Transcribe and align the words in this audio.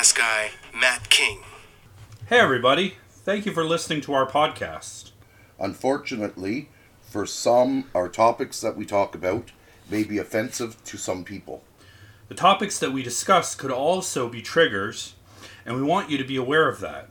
history 0.00 0.22
podcast 0.22 0.52
guy, 0.72 0.78
Matt 0.78 1.10
King. 1.10 1.40
Hey, 2.26 2.38
everybody. 2.38 2.94
Thank 3.10 3.44
you 3.44 3.52
for 3.52 3.64
listening 3.64 4.00
to 4.02 4.14
our 4.14 4.26
podcast. 4.26 5.10
Unfortunately, 5.58 6.70
for 7.02 7.26
some, 7.26 7.84
our 7.94 8.08
topics 8.08 8.62
that 8.62 8.78
we 8.78 8.86
talk 8.86 9.14
about 9.14 9.50
may 9.90 10.04
be 10.04 10.16
offensive 10.16 10.82
to 10.84 10.96
some 10.96 11.22
people. 11.22 11.62
The 12.28 12.34
topics 12.34 12.78
that 12.78 12.92
we 12.92 13.02
discuss 13.02 13.54
could 13.54 13.70
also 13.70 14.28
be 14.28 14.40
triggers, 14.40 15.16
and 15.66 15.76
we 15.76 15.82
want 15.82 16.08
you 16.08 16.16
to 16.16 16.24
be 16.24 16.36
aware 16.36 16.68
of 16.68 16.80
that. 16.80 17.10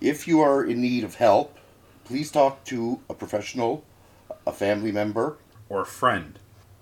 If 0.00 0.26
you 0.26 0.40
are 0.40 0.64
in 0.64 0.80
need 0.80 1.04
of 1.04 1.16
help, 1.16 1.56
please 2.04 2.32
talk 2.32 2.64
to 2.64 3.00
a 3.08 3.14
professional, 3.14 3.84
a 4.44 4.52
family 4.52 4.90
member, 4.90 5.36
or 5.68 5.82
a 5.82 5.86
friend. 5.86 6.40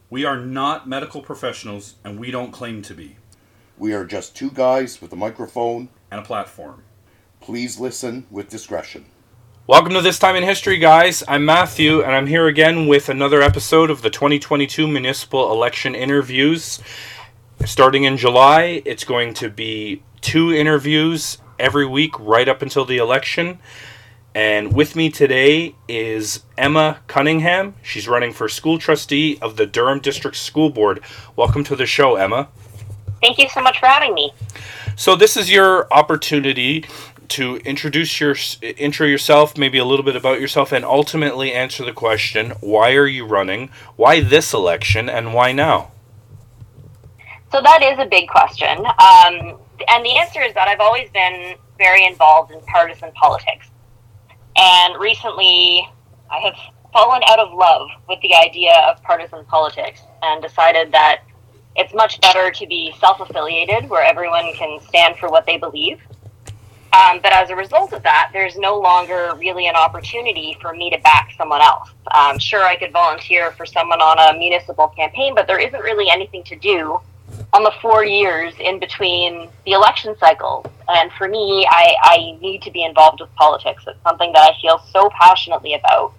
We 0.09 0.25
are 0.25 0.41
not 0.41 0.89
medical 0.89 1.21
professionals, 1.21 1.97
and 2.05 2.19
we 2.19 2.31
don't 2.31 2.53
claim 2.53 2.81
to 2.83 2.95
be, 2.95 3.17
We 3.79 3.93
are 3.93 4.07
just 4.07 4.35
two 4.35 4.51
guys 4.51 5.03
with 5.03 5.13
a 5.13 5.17
microphone. 5.17 5.91
and 6.11 6.21
a 6.21 6.25
platform. 6.25 6.83
Please 7.41 7.79
listen 7.79 8.27
with 8.31 8.49
discretion. 8.49 9.05
Welcome 9.67 9.93
to 9.93 10.01
This 10.01 10.19
Time 10.19 10.35
in 10.35 10.45
History, 10.45 10.79
guys. 10.79 11.23
I'm 11.29 11.45
Matthew, 11.45 12.01
and 12.01 12.13
I'm 12.13 12.27
here 12.27 12.47
again 12.47 12.87
with 12.87 13.11
another 13.11 13.43
episode 13.43 13.91
of 13.91 14.01
the 14.01 14.09
2022 14.09 14.89
municipal 14.89 15.53
election 15.53 15.95
interviews. 15.95 16.81
Starting 17.67 18.05
in 18.05 18.17
July, 18.17 18.81
it's 18.87 19.05
going 19.05 19.35
to 19.35 19.51
be 19.51 20.03
two 20.23 20.55
interviews 20.55 21.37
every 21.59 21.87
week 21.87 22.19
right 22.19 22.49
up 22.49 22.63
until 22.63 22.87
the 22.87 22.97
election. 22.97 23.59
And 24.35 24.73
with 24.73 24.97
me 24.97 25.11
today 25.11 25.75
is 25.87 26.45
Emma 26.57 27.01
Cunningham. 27.09 27.75
She's 27.83 28.09
running 28.09 28.33
for 28.33 28.49
school 28.49 28.79
trustee 28.79 29.39
of 29.43 29.57
the 29.57 29.67
Durham 29.67 30.01
District 30.01 30.37
School 30.37 30.71
Board. 30.71 31.01
Welcome 31.37 31.65
to 31.65 31.77
the 31.77 31.87
show, 31.87 32.17
Emma. 32.17 32.49
Thank 33.21 33.39
you 33.39 33.49
so 33.49 33.61
much 33.61 33.81
for 33.81 33.87
having 33.87 34.15
me. 34.15 34.33
So 34.97 35.17
this 35.17 35.37
is 35.37 35.51
your 35.51 35.93
opportunity 35.93 36.85
to 37.29 37.57
introduce 37.59 38.21
your 38.21 38.37
intro 38.63 39.07
yourself, 39.07 39.59
maybe 39.59 39.79
a 39.79 39.85
little 39.85 40.05
bit 40.05 40.17
about 40.17 40.41
yourself, 40.41 40.73
and 40.73 40.85
ultimately 40.85 41.53
answer 41.53 41.85
the 41.85 41.93
question: 41.93 42.53
Why 42.61 42.95
are 42.95 43.07
you 43.07 43.27
running? 43.27 43.71
Why 43.97 44.21
this 44.21 44.53
election? 44.55 45.09
And 45.09 45.35
why 45.35 45.53
now? 45.53 45.93
So 47.53 47.61
that 47.63 47.83
is 47.83 47.99
a 47.99 48.07
big 48.07 48.29
question, 48.29 48.79
um, 48.79 49.59
and 49.89 50.05
the 50.05 50.17
answer 50.19 50.43
is 50.43 50.53
that 50.55 50.69
I've 50.69 50.81
always 50.81 51.09
been 51.11 51.55
very 51.79 52.05
involved 52.05 52.53
in 52.53 52.61
partisan 52.63 53.13
politics, 53.13 53.69
and 54.57 55.01
recently 55.01 55.89
I 56.31 56.39
have 56.41 56.55
fallen 56.93 57.23
out 57.29 57.39
of 57.39 57.53
love 57.53 57.89
with 58.09 58.21
the 58.23 58.35
idea 58.35 58.73
of 58.89 59.03
partisan 59.03 59.45
politics 59.45 60.01
and 60.23 60.43
decided 60.43 60.91
that 60.93 61.23
it's 61.77 61.95
much 61.95 62.21
better 62.21 62.51
to 62.51 62.67
be 62.67 62.95
self-affiliated, 63.01 63.89
where 63.89 64.05
everyone 64.05 64.53
can 64.55 64.81
stand 64.81 65.17
for 65.17 65.29
what 65.29 65.47
they 65.47 65.57
believe. 65.57 66.01
Um, 66.93 67.21
but 67.23 67.33
as 67.33 67.51
a 67.51 67.57
result 67.57 67.93
of 67.93 68.03
that, 68.05 68.31
there's 68.33 68.57
no 68.57 68.79
longer 68.79 69.35
really 69.37 69.67
an 69.67 69.75
opportunity 69.75 70.57
for 70.63 70.73
me 70.73 70.89
to 70.91 70.99
back 70.99 71.33
someone 71.37 71.61
else. 71.61 71.91
Um, 72.15 72.39
sure, 72.39 72.65
I 72.65 72.77
could 72.77 72.93
volunteer 72.93 73.51
for 73.53 73.67
someone 73.67 74.01
on 74.01 74.35
a 74.35 74.39
municipal 74.39 74.89
campaign, 74.89 75.35
but 75.35 75.47
there 75.47 75.59
isn't 75.59 75.81
really 75.81 76.09
anything 76.09 76.43
to 76.45 76.57
do 76.57 76.99
on 77.53 77.65
the 77.65 77.73
four 77.83 78.05
years 78.05 78.55
in 78.61 78.79
between 78.79 79.49
the 79.65 79.73
election 79.73 80.15
cycles. 80.19 80.67
And 80.89 81.11
for 81.13 81.29
me, 81.29 81.67
I, 81.69 81.95
I 82.03 82.39
need 82.41 82.63
to 82.63 82.71
be 82.71 82.85
involved 82.85 83.21
with 83.21 83.35
politics. 83.35 83.85
It's 83.87 84.03
something 84.03 84.33
that 84.33 84.51
I 84.51 84.61
feel 84.61 84.79
so 84.93 85.11
passionately 85.11 85.75
about. 85.75 86.15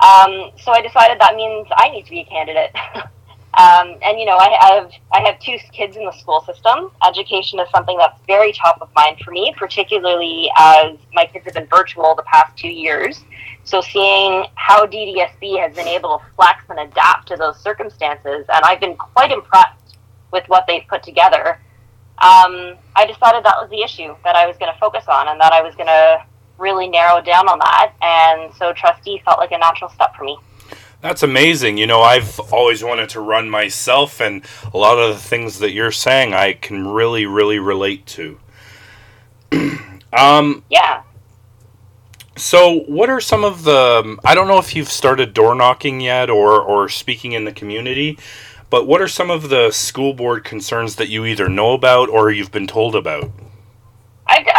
Um, 0.00 0.50
so 0.62 0.72
I 0.72 0.80
decided 0.82 1.20
that 1.20 1.34
means 1.34 1.66
I 1.76 1.90
need 1.90 2.04
to 2.04 2.10
be 2.10 2.20
a 2.20 2.24
candidate. 2.24 2.70
And 4.10 4.18
you 4.18 4.26
know, 4.26 4.36
I, 4.36 4.58
I 4.60 4.74
have 4.74 4.92
I 5.12 5.20
have 5.20 5.38
two 5.38 5.56
kids 5.72 5.96
in 5.96 6.04
the 6.04 6.10
school 6.10 6.40
system. 6.40 6.90
Education 7.06 7.60
is 7.60 7.68
something 7.70 7.96
that's 7.96 8.18
very 8.26 8.52
top 8.52 8.82
of 8.82 8.88
mind 8.96 9.20
for 9.24 9.30
me, 9.30 9.54
particularly 9.56 10.50
as 10.58 10.98
my 11.12 11.26
kids 11.26 11.44
have 11.44 11.54
been 11.54 11.66
virtual 11.66 12.16
the 12.16 12.24
past 12.24 12.56
two 12.56 12.68
years. 12.68 13.22
So 13.62 13.80
seeing 13.80 14.46
how 14.56 14.84
DDSB 14.84 15.60
has 15.60 15.76
been 15.76 15.86
able 15.86 16.18
to 16.18 16.24
flex 16.34 16.64
and 16.70 16.80
adapt 16.80 17.28
to 17.28 17.36
those 17.36 17.56
circumstances, 17.60 18.46
and 18.52 18.64
I've 18.64 18.80
been 18.80 18.96
quite 18.96 19.30
impressed 19.30 19.96
with 20.32 20.42
what 20.48 20.64
they've 20.66 20.86
put 20.88 21.04
together. 21.04 21.60
Um, 22.18 22.78
I 22.96 23.06
decided 23.06 23.44
that 23.44 23.58
was 23.60 23.70
the 23.70 23.80
issue 23.80 24.16
that 24.24 24.34
I 24.34 24.44
was 24.44 24.56
going 24.56 24.72
to 24.72 24.78
focus 24.80 25.04
on, 25.06 25.28
and 25.28 25.40
that 25.40 25.52
I 25.52 25.62
was 25.62 25.76
going 25.76 25.86
to 25.86 26.24
really 26.58 26.88
narrow 26.88 27.20
down 27.20 27.48
on 27.48 27.60
that. 27.60 27.92
And 28.02 28.52
so 28.56 28.72
trustee 28.72 29.22
felt 29.24 29.38
like 29.38 29.52
a 29.52 29.58
natural 29.58 29.88
step 29.88 30.16
for 30.16 30.24
me. 30.24 30.36
That's 31.02 31.22
amazing. 31.22 31.78
You 31.78 31.86
know, 31.86 32.02
I've 32.02 32.38
always 32.52 32.84
wanted 32.84 33.08
to 33.10 33.20
run 33.20 33.48
myself, 33.48 34.20
and 34.20 34.44
a 34.72 34.76
lot 34.76 34.98
of 34.98 35.14
the 35.14 35.20
things 35.20 35.58
that 35.60 35.72
you're 35.72 35.92
saying 35.92 36.34
I 36.34 36.52
can 36.52 36.86
really, 36.88 37.24
really 37.26 37.58
relate 37.58 38.04
to. 38.06 38.38
um, 40.12 40.62
Yeah. 40.68 41.02
so, 42.36 42.80
what 42.80 43.08
are 43.08 43.20
some 43.20 43.44
of 43.44 43.64
the. 43.64 44.18
I 44.24 44.34
don't 44.34 44.46
know 44.46 44.58
if 44.58 44.76
you've 44.76 44.90
started 44.90 45.32
door 45.32 45.54
knocking 45.54 46.00
yet 46.00 46.28
or, 46.28 46.60
or 46.60 46.88
speaking 46.90 47.32
in 47.32 47.44
the 47.44 47.52
community, 47.52 48.18
but 48.68 48.86
what 48.86 49.00
are 49.00 49.08
some 49.08 49.30
of 49.30 49.48
the 49.48 49.70
school 49.70 50.12
board 50.12 50.44
concerns 50.44 50.96
that 50.96 51.08
you 51.08 51.24
either 51.24 51.48
know 51.48 51.72
about 51.72 52.10
or 52.10 52.30
you've 52.30 52.52
been 52.52 52.66
told 52.66 52.94
about? 52.94 53.30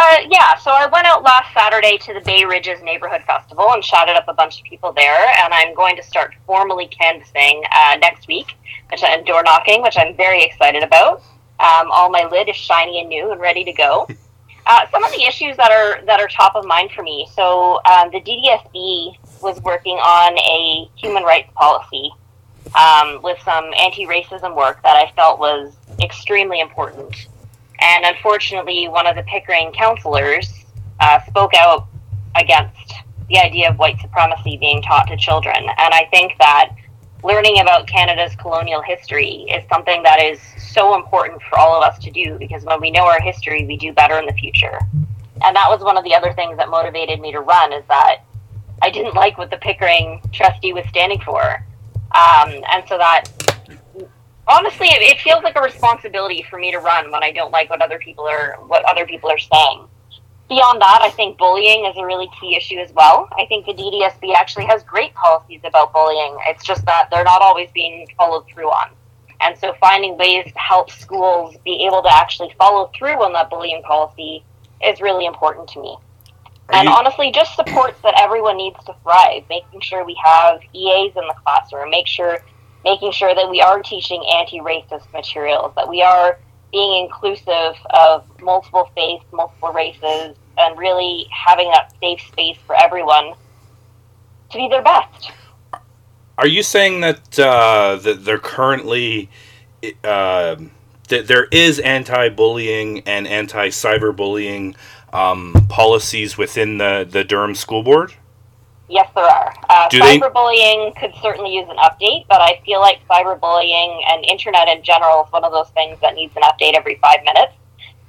Uh, 0.04 0.16
yeah, 0.28 0.56
so 0.56 0.72
I 0.72 0.86
went 0.86 1.06
out 1.06 1.22
last 1.22 1.54
Saturday 1.54 1.96
to 1.98 2.12
the 2.12 2.20
Bay 2.22 2.44
Ridges 2.44 2.82
Neighborhood 2.82 3.22
Festival 3.22 3.70
and 3.70 3.84
shouted 3.84 4.16
up 4.16 4.24
a 4.26 4.34
bunch 4.34 4.58
of 4.58 4.64
people 4.64 4.92
there. 4.92 5.28
And 5.38 5.54
I'm 5.54 5.76
going 5.76 5.94
to 5.94 6.02
start 6.02 6.34
formally 6.44 6.88
canvassing 6.88 7.62
uh, 7.72 7.98
next 8.00 8.26
week, 8.26 8.56
which 8.90 9.00
I'm 9.04 9.22
door 9.22 9.44
knocking, 9.44 9.80
which 9.80 9.96
I'm 9.96 10.16
very 10.16 10.42
excited 10.42 10.82
about. 10.82 11.22
Um, 11.60 11.88
all 11.92 12.10
my 12.10 12.28
lid 12.28 12.48
is 12.48 12.56
shiny 12.56 12.98
and 12.98 13.08
new 13.08 13.30
and 13.30 13.40
ready 13.40 13.62
to 13.64 13.72
go. 13.72 14.08
Uh, 14.64 14.88
some 14.92 15.02
of 15.02 15.10
the 15.10 15.24
issues 15.24 15.56
that 15.56 15.72
are 15.72 16.04
that 16.04 16.20
are 16.20 16.28
top 16.28 16.54
of 16.54 16.64
mind 16.64 16.88
for 16.92 17.02
me. 17.02 17.28
So 17.34 17.80
um, 17.84 18.12
the 18.12 18.20
DDSB 18.20 19.42
was 19.42 19.60
working 19.62 19.96
on 19.96 20.38
a 20.38 20.88
human 20.96 21.24
rights 21.24 21.50
policy 21.56 22.12
um, 22.76 23.20
with 23.22 23.40
some 23.44 23.64
anti-racism 23.76 24.56
work 24.56 24.80
that 24.84 24.94
I 24.94 25.10
felt 25.16 25.40
was 25.40 25.74
extremely 26.00 26.60
important. 26.60 27.26
And 27.82 28.04
unfortunately, 28.04 28.86
one 28.88 29.06
of 29.06 29.16
the 29.16 29.24
Pickering 29.24 29.72
counselors 29.72 30.52
uh, 31.00 31.20
spoke 31.26 31.52
out 31.54 31.88
against 32.36 32.94
the 33.28 33.38
idea 33.38 33.70
of 33.70 33.78
white 33.78 34.00
supremacy 34.00 34.56
being 34.56 34.80
taught 34.82 35.08
to 35.08 35.16
children. 35.16 35.56
And 35.56 35.94
I 35.94 36.06
think 36.10 36.32
that 36.38 36.74
learning 37.24 37.60
about 37.60 37.86
Canada's 37.86 38.34
colonial 38.36 38.82
history 38.82 39.46
is 39.48 39.64
something 39.68 40.02
that 40.02 40.20
is 40.20 40.40
so 40.72 40.94
important 40.94 41.40
for 41.42 41.58
all 41.58 41.76
of 41.76 41.82
us 41.82 41.98
to 42.00 42.10
do 42.10 42.36
because 42.38 42.64
when 42.64 42.80
we 42.80 42.90
know 42.90 43.04
our 43.04 43.20
history, 43.20 43.66
we 43.66 43.76
do 43.76 43.92
better 43.92 44.18
in 44.18 44.26
the 44.26 44.32
future. 44.34 44.78
And 45.44 45.56
that 45.56 45.66
was 45.68 45.80
one 45.80 45.96
of 45.96 46.04
the 46.04 46.14
other 46.14 46.32
things 46.34 46.56
that 46.58 46.68
motivated 46.68 47.20
me 47.20 47.32
to 47.32 47.40
run 47.40 47.72
is 47.72 47.84
that 47.88 48.18
I 48.80 48.90
didn't 48.90 49.14
like 49.14 49.38
what 49.38 49.50
the 49.50 49.56
Pickering 49.56 50.20
trustee 50.32 50.72
was 50.72 50.84
standing 50.88 51.20
for. 51.20 51.64
Um, 52.12 52.62
and 52.70 52.84
so 52.88 52.98
that 52.98 53.24
honestly, 54.52 54.88
it, 54.88 55.02
it 55.02 55.20
feels 55.20 55.42
like 55.42 55.56
a 55.56 55.62
responsibility 55.62 56.44
for 56.48 56.58
me 56.58 56.70
to 56.70 56.78
run 56.78 57.10
when 57.10 57.22
I 57.22 57.32
don't 57.32 57.50
like 57.50 57.70
what 57.70 57.82
other 57.82 57.98
people 57.98 58.26
are 58.28 58.56
what 58.66 58.84
other 58.84 59.06
people 59.06 59.30
are 59.30 59.38
saying. 59.38 59.86
Beyond 60.48 60.82
that, 60.82 60.98
I 61.00 61.10
think 61.10 61.38
bullying 61.38 61.86
is 61.86 61.96
a 61.96 62.04
really 62.04 62.28
key 62.38 62.56
issue 62.56 62.78
as 62.78 62.92
well. 62.92 63.28
I 63.32 63.46
think 63.46 63.64
the 63.64 63.72
DDSB 63.72 64.34
actually 64.34 64.66
has 64.66 64.82
great 64.82 65.14
policies 65.14 65.60
about 65.64 65.92
bullying. 65.92 66.36
It's 66.46 66.64
just 66.64 66.84
that 66.84 67.08
they're 67.10 67.24
not 67.24 67.40
always 67.40 67.70
being 67.72 68.06
followed 68.18 68.46
through 68.48 68.68
on. 68.68 68.90
And 69.40 69.56
so 69.58 69.74
finding 69.80 70.18
ways 70.18 70.52
to 70.52 70.58
help 70.58 70.90
schools 70.90 71.56
be 71.64 71.86
able 71.86 72.02
to 72.02 72.12
actually 72.12 72.54
follow 72.58 72.90
through 72.96 73.22
on 73.22 73.32
that 73.32 73.50
bullying 73.50 73.82
policy 73.82 74.44
is 74.84 75.00
really 75.00 75.26
important 75.26 75.68
to 75.70 75.80
me. 75.80 75.96
Are 76.68 76.74
and 76.76 76.88
you- 76.88 76.94
honestly, 76.94 77.32
just 77.32 77.56
supports 77.56 78.00
that 78.02 78.14
everyone 78.20 78.56
needs 78.56 78.82
to 78.84 78.94
thrive, 79.02 79.44
making 79.48 79.80
sure 79.80 80.04
we 80.04 80.18
have 80.22 80.60
EAs 80.74 81.12
in 81.16 81.26
the 81.26 81.34
classroom, 81.44 81.90
make 81.90 82.06
sure 82.06 82.38
making 82.84 83.12
sure 83.12 83.34
that 83.34 83.48
we 83.48 83.60
are 83.60 83.82
teaching 83.82 84.24
anti-racist 84.38 85.12
materials, 85.12 85.72
that 85.76 85.88
we 85.88 86.02
are 86.02 86.38
being 86.72 87.04
inclusive 87.04 87.74
of 87.90 88.24
multiple 88.40 88.90
faiths, 88.94 89.24
multiple 89.32 89.72
races, 89.72 90.36
and 90.58 90.78
really 90.78 91.26
having 91.30 91.68
that 91.70 91.92
safe 92.00 92.20
space 92.28 92.58
for 92.66 92.74
everyone 92.80 93.34
to 94.50 94.58
be 94.58 94.68
their 94.68 94.82
best. 94.82 95.30
Are 96.38 96.46
you 96.46 96.62
saying 96.62 97.00
that 97.00 97.38
uh, 97.38 97.96
that 97.96 98.24
they're 98.24 98.38
currently 98.38 99.28
uh, 100.02 100.56
that 101.08 101.26
there 101.26 101.44
is 101.52 101.78
anti-bullying 101.78 103.00
and 103.00 103.26
anti-cyberbullying 103.26 104.74
um, 105.12 105.66
policies 105.68 106.38
within 106.38 106.78
the 106.78 107.06
the 107.08 107.22
Durham 107.22 107.54
School 107.54 107.82
Board? 107.82 108.14
Yes, 108.92 109.08
there 109.14 109.24
are. 109.24 109.54
Uh, 109.70 109.88
Do 109.88 110.00
they- 110.00 110.18
cyberbullying 110.18 110.94
could 111.00 111.14
certainly 111.22 111.54
use 111.54 111.66
an 111.70 111.78
update, 111.78 112.26
but 112.28 112.42
I 112.42 112.60
feel 112.66 112.80
like 112.80 113.00
cyberbullying 113.08 114.02
and 114.06 114.22
internet 114.26 114.68
in 114.68 114.82
general 114.82 115.24
is 115.24 115.32
one 115.32 115.44
of 115.44 115.52
those 115.52 115.70
things 115.70 115.98
that 116.02 116.14
needs 116.14 116.36
an 116.36 116.42
update 116.42 116.74
every 116.74 116.96
five 116.96 117.24
minutes, 117.24 117.54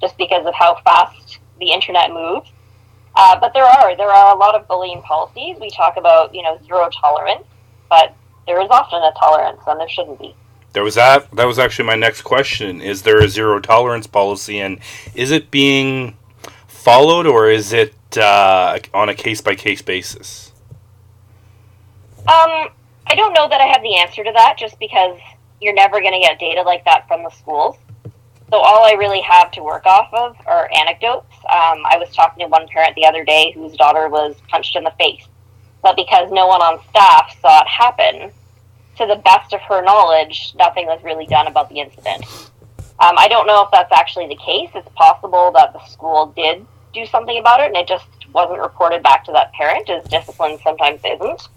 just 0.02 0.18
because 0.18 0.44
of 0.44 0.52
how 0.52 0.74
fast 0.84 1.38
the 1.58 1.72
internet 1.72 2.12
moves. 2.12 2.50
Uh, 3.16 3.40
but 3.40 3.54
there 3.54 3.64
are 3.64 3.96
there 3.96 4.10
are 4.10 4.34
a 4.34 4.38
lot 4.38 4.54
of 4.54 4.68
bullying 4.68 5.00
policies. 5.00 5.56
We 5.58 5.70
talk 5.70 5.96
about 5.96 6.34
you 6.34 6.42
know 6.42 6.58
zero 6.66 6.90
tolerance, 7.00 7.46
but 7.88 8.14
there 8.46 8.60
is 8.60 8.68
often 8.70 9.02
a 9.02 9.12
tolerance, 9.18 9.62
and 9.66 9.80
there 9.80 9.88
shouldn't 9.88 10.18
be. 10.18 10.34
There 10.74 10.84
was 10.84 10.96
that. 10.96 11.30
That 11.30 11.46
was 11.46 11.58
actually 11.58 11.86
my 11.86 11.94
next 11.94 12.22
question. 12.22 12.82
Is 12.82 13.02
there 13.02 13.22
a 13.22 13.28
zero 13.28 13.58
tolerance 13.58 14.06
policy, 14.06 14.60
and 14.60 14.80
is 15.14 15.30
it 15.30 15.50
being 15.50 16.18
followed, 16.66 17.26
or 17.26 17.48
is 17.48 17.72
it 17.72 17.94
uh, 18.18 18.78
on 18.92 19.08
a 19.08 19.14
case 19.14 19.40
by 19.40 19.54
case 19.54 19.80
basis? 19.80 20.50
Um, 22.26 22.70
I 23.06 23.14
don't 23.14 23.34
know 23.34 23.48
that 23.48 23.60
I 23.60 23.66
have 23.66 23.82
the 23.82 23.96
answer 23.96 24.24
to 24.24 24.32
that, 24.32 24.56
just 24.58 24.78
because 24.78 25.18
you're 25.60 25.74
never 25.74 26.00
going 26.00 26.14
to 26.14 26.20
get 26.20 26.38
data 26.38 26.62
like 26.62 26.84
that 26.86 27.06
from 27.06 27.22
the 27.22 27.30
schools. 27.30 27.76
So 28.50 28.56
all 28.56 28.84
I 28.84 28.92
really 28.92 29.20
have 29.20 29.50
to 29.52 29.62
work 29.62 29.84
off 29.84 30.12
of 30.12 30.36
are 30.46 30.70
anecdotes. 30.74 31.32
Um, 31.44 31.84
I 31.84 31.96
was 31.98 32.14
talking 32.14 32.44
to 32.44 32.48
one 32.48 32.66
parent 32.68 32.94
the 32.94 33.06
other 33.06 33.24
day 33.24 33.52
whose 33.54 33.76
daughter 33.76 34.08
was 34.08 34.36
punched 34.48 34.76
in 34.76 34.84
the 34.84 34.92
face, 34.92 35.26
but 35.82 35.96
because 35.96 36.30
no 36.30 36.46
one 36.46 36.62
on 36.62 36.80
staff 36.88 37.36
saw 37.40 37.62
it 37.62 37.68
happen, 37.68 38.32
to 38.96 39.06
the 39.06 39.16
best 39.24 39.52
of 39.52 39.60
her 39.62 39.82
knowledge, 39.82 40.54
nothing 40.56 40.86
was 40.86 41.02
really 41.02 41.26
done 41.26 41.46
about 41.46 41.68
the 41.68 41.80
incident. 41.80 42.24
Um, 43.00 43.16
I 43.18 43.26
don't 43.28 43.46
know 43.46 43.62
if 43.64 43.70
that's 43.72 43.92
actually 43.92 44.28
the 44.28 44.36
case. 44.36 44.70
It's 44.74 44.88
possible 44.94 45.50
that 45.52 45.72
the 45.72 45.84
school 45.86 46.32
did 46.36 46.64
do 46.92 47.04
something 47.06 47.38
about 47.38 47.60
it 47.60 47.66
and 47.66 47.76
it 47.76 47.88
just 47.88 48.06
wasn't 48.32 48.60
reported 48.60 49.02
back 49.02 49.24
to 49.24 49.32
that 49.32 49.52
parent, 49.52 49.90
as 49.90 50.04
discipline 50.04 50.58
sometimes 50.62 51.00
isn't. 51.04 51.48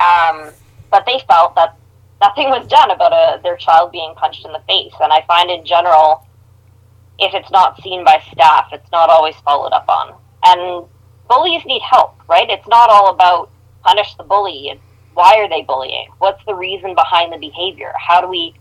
Um, 0.00 0.52
but 0.90 1.04
they 1.06 1.20
felt 1.28 1.54
that 1.56 1.76
nothing 2.20 2.48
was 2.50 2.66
done 2.68 2.90
about 2.90 3.12
a, 3.12 3.40
their 3.42 3.56
child 3.56 3.92
being 3.92 4.14
punched 4.16 4.44
in 4.44 4.52
the 4.52 4.62
face. 4.66 4.94
And 5.00 5.12
I 5.12 5.24
find 5.26 5.50
in 5.50 5.64
general, 5.64 6.26
if 7.18 7.34
it's 7.34 7.50
not 7.50 7.80
seen 7.82 8.04
by 8.04 8.22
staff, 8.32 8.68
it's 8.72 8.90
not 8.90 9.10
always 9.10 9.34
followed 9.44 9.72
up 9.72 9.88
on. 9.88 10.14
And 10.44 10.86
bullies 11.28 11.64
need 11.66 11.82
help, 11.82 12.16
right? 12.28 12.48
It's 12.48 12.68
not 12.68 12.90
all 12.90 13.10
about 13.10 13.50
punish 13.82 14.14
the 14.16 14.24
bully. 14.24 14.68
It's 14.68 14.80
why 15.14 15.34
are 15.38 15.48
they 15.48 15.62
bullying? 15.62 16.08
What's 16.18 16.44
the 16.44 16.54
reason 16.54 16.94
behind 16.94 17.32
the 17.32 17.38
behavior? 17.38 17.92
How 17.98 18.20
do 18.20 18.28
we 18.28 18.54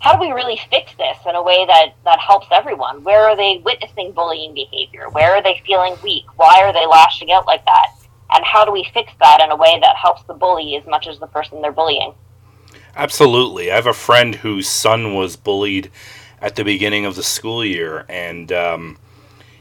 how 0.00 0.14
do 0.14 0.20
we 0.20 0.32
really 0.32 0.58
fix 0.70 0.92
this 0.96 1.18
in 1.28 1.34
a 1.34 1.42
way 1.42 1.66
that 1.66 1.94
that 2.04 2.18
helps 2.18 2.46
everyone? 2.50 3.04
Where 3.04 3.28
are 3.28 3.36
they 3.36 3.60
witnessing 3.62 4.12
bullying 4.12 4.54
behavior? 4.54 5.10
Where 5.10 5.34
are 5.34 5.42
they 5.42 5.60
feeling 5.66 5.96
weak? 6.02 6.24
Why 6.36 6.62
are 6.62 6.72
they 6.72 6.86
lashing 6.86 7.30
out 7.30 7.46
like 7.46 7.64
that? 7.66 7.88
And 8.30 8.44
how 8.44 8.64
do 8.64 8.72
we 8.72 8.88
fix 8.92 9.12
that 9.20 9.40
in 9.42 9.50
a 9.50 9.56
way 9.56 9.78
that 9.80 9.96
helps 9.96 10.22
the 10.24 10.34
bully 10.34 10.76
as 10.76 10.86
much 10.86 11.06
as 11.06 11.18
the 11.18 11.26
person 11.26 11.62
they're 11.62 11.72
bullying? 11.72 12.14
Absolutely. 12.94 13.70
I 13.70 13.76
have 13.76 13.86
a 13.86 13.92
friend 13.92 14.34
whose 14.34 14.68
son 14.68 15.14
was 15.14 15.36
bullied 15.36 15.90
at 16.40 16.56
the 16.56 16.64
beginning 16.64 17.06
of 17.06 17.16
the 17.16 17.22
school 17.22 17.64
year, 17.64 18.04
and 18.08 18.52
um, 18.52 18.98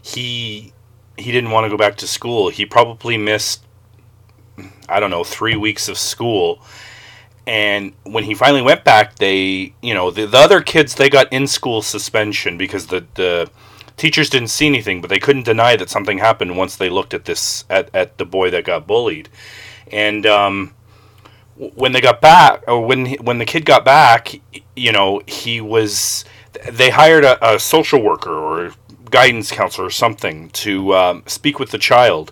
he 0.01 0.73
he 1.17 1.31
didn't 1.31 1.49
want 1.51 1.65
to 1.65 1.69
go 1.69 1.77
back 1.77 1.95
to 1.97 2.07
school. 2.07 2.49
He 2.49 2.65
probably 2.65 3.17
missed 3.17 3.63
I 4.89 4.99
don't 4.99 5.09
know, 5.09 5.23
three 5.23 5.55
weeks 5.55 5.89
of 5.89 5.97
school. 5.97 6.61
And 7.45 7.93
when 8.03 8.23
he 8.23 8.33
finally 8.33 8.61
went 8.61 8.83
back, 8.83 9.15
they, 9.15 9.73
you 9.81 9.93
know, 9.93 10.11
the, 10.11 10.25
the 10.25 10.37
other 10.37 10.61
kids, 10.61 10.95
they 10.95 11.09
got 11.09 11.31
in 11.31 11.47
school 11.47 11.81
suspension 11.81 12.57
because 12.57 12.87
the, 12.87 13.05
the 13.15 13.49
teachers 13.97 14.29
didn't 14.29 14.49
see 14.49 14.67
anything, 14.67 15.01
but 15.01 15.09
they 15.09 15.19
couldn't 15.19 15.43
deny 15.43 15.75
that 15.75 15.89
something 15.89 16.19
happened 16.19 16.55
once 16.55 16.75
they 16.75 16.89
looked 16.89 17.13
at 17.13 17.25
this, 17.25 17.65
at, 17.69 17.93
at 17.93 18.17
the 18.17 18.25
boy 18.25 18.49
that 18.51 18.63
got 18.63 18.87
bullied. 18.87 19.29
And, 19.91 20.25
um, 20.25 20.73
when 21.57 21.91
they 21.91 22.01
got 22.01 22.21
back, 22.21 22.63
or 22.67 22.85
when 22.85 23.13
when 23.15 23.39
the 23.39 23.45
kid 23.45 23.65
got 23.65 23.83
back, 23.83 24.39
you 24.75 24.91
know, 24.91 25.21
he 25.27 25.61
was. 25.61 26.23
They 26.69 26.89
hired 26.89 27.23
a, 27.23 27.55
a 27.55 27.59
social 27.59 28.01
worker 28.01 28.31
or 28.31 28.71
guidance 29.09 29.51
counselor 29.51 29.87
or 29.87 29.91
something 29.91 30.49
to 30.49 30.93
um, 30.95 31.23
speak 31.27 31.59
with 31.59 31.71
the 31.71 31.77
child, 31.77 32.31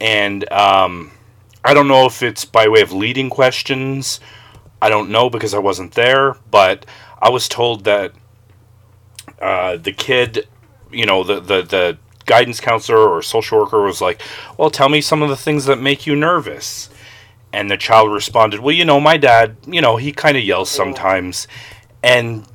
and 0.00 0.50
um, 0.52 1.12
I 1.64 1.74
don't 1.74 1.88
know 1.88 2.06
if 2.06 2.22
it's 2.22 2.44
by 2.44 2.68
way 2.68 2.82
of 2.82 2.92
leading 2.92 3.30
questions. 3.30 4.20
I 4.80 4.88
don't 4.88 5.10
know 5.10 5.30
because 5.30 5.54
I 5.54 5.58
wasn't 5.58 5.92
there, 5.92 6.36
but 6.50 6.84
I 7.20 7.30
was 7.30 7.48
told 7.48 7.84
that 7.84 8.12
uh, 9.40 9.76
the 9.76 9.92
kid, 9.92 10.48
you 10.92 11.06
know, 11.06 11.24
the, 11.24 11.40
the, 11.40 11.62
the 11.62 11.98
guidance 12.26 12.60
counselor 12.60 13.08
or 13.08 13.22
social 13.22 13.58
worker 13.58 13.82
was 13.82 14.00
like, 14.00 14.20
Well, 14.56 14.70
tell 14.70 14.88
me 14.88 15.00
some 15.00 15.22
of 15.22 15.28
the 15.28 15.36
things 15.36 15.64
that 15.66 15.76
make 15.76 16.06
you 16.06 16.16
nervous. 16.16 16.88
And 17.52 17.70
the 17.70 17.76
child 17.76 18.12
responded, 18.12 18.60
Well, 18.60 18.74
you 18.74 18.84
know, 18.84 19.00
my 19.00 19.16
dad, 19.16 19.56
you 19.66 19.80
know, 19.80 19.96
he 19.96 20.12
kind 20.12 20.36
of 20.36 20.42
yells 20.42 20.70
sometimes. 20.70 21.46
And 22.02 22.46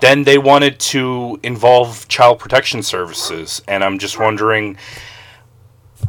then 0.00 0.24
they 0.24 0.38
wanted 0.38 0.78
to 0.80 1.38
involve 1.42 2.08
child 2.08 2.38
protection 2.38 2.82
services. 2.82 3.62
And 3.68 3.84
I'm 3.84 3.98
just 3.98 4.18
wondering 4.18 4.76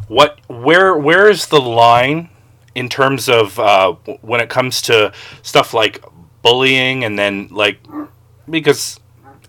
what 0.08 0.40
where 0.48 0.96
where 0.96 1.30
is 1.30 1.46
the 1.46 1.60
line 1.60 2.28
in 2.74 2.88
terms 2.88 3.28
of 3.28 3.58
uh, 3.58 3.92
when 4.22 4.40
it 4.40 4.48
comes 4.48 4.82
to 4.82 5.12
stuff 5.42 5.74
like 5.74 6.04
bullying 6.42 7.04
and 7.04 7.18
then 7.18 7.48
like 7.50 7.78
because 8.48 8.98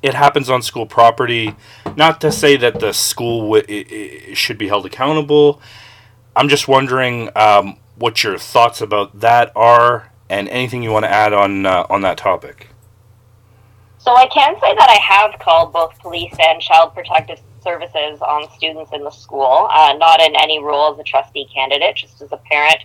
it 0.02 0.14
happens 0.14 0.50
on 0.50 0.62
school 0.62 0.86
property 0.86 1.56
not 1.96 2.22
to 2.22 2.32
say 2.32 2.58
that 2.58 2.80
the 2.80 2.94
school 2.94 3.54
w- 3.54 4.36
should 4.36 4.58
be 4.58 4.68
held 4.68 4.86
accountable 4.86 5.62
i'm 6.36 6.50
just 6.50 6.68
wondering 6.68 7.30
um, 7.36 7.78
what 7.96 8.24
your 8.24 8.38
thoughts 8.38 8.82
about 8.82 9.20
that 9.20 9.52
are 9.56 10.12
and 10.30 10.48
anything 10.50 10.84
you 10.84 10.92
want 10.92 11.06
to 11.06 11.12
add 11.12 11.34
on 11.34 11.66
uh, 11.66 11.86
on 11.90 12.02
that 12.02 12.18
topic 12.18 12.68
so 13.98 14.16
i 14.16 14.28
can 14.28 14.54
say 14.60 14.74
that 14.76 14.90
i 14.90 15.00
have 15.02 15.40
called 15.40 15.72
both 15.74 15.98
police 16.00 16.36
and 16.40 16.62
child 16.62 16.94
protective 16.94 17.40
services 17.64 18.22
on 18.22 18.50
students 18.56 18.92
in 18.94 19.04
the 19.04 19.10
school, 19.10 19.68
uh, 19.72 19.94
not 19.98 20.22
in 20.22 20.36
any 20.36 20.62
role 20.62 20.94
as 20.94 21.00
a 21.00 21.04
trustee 21.04 21.48
candidate, 21.54 21.96
just 21.96 22.22
as 22.22 22.32
a 22.32 22.38
parent 22.38 22.84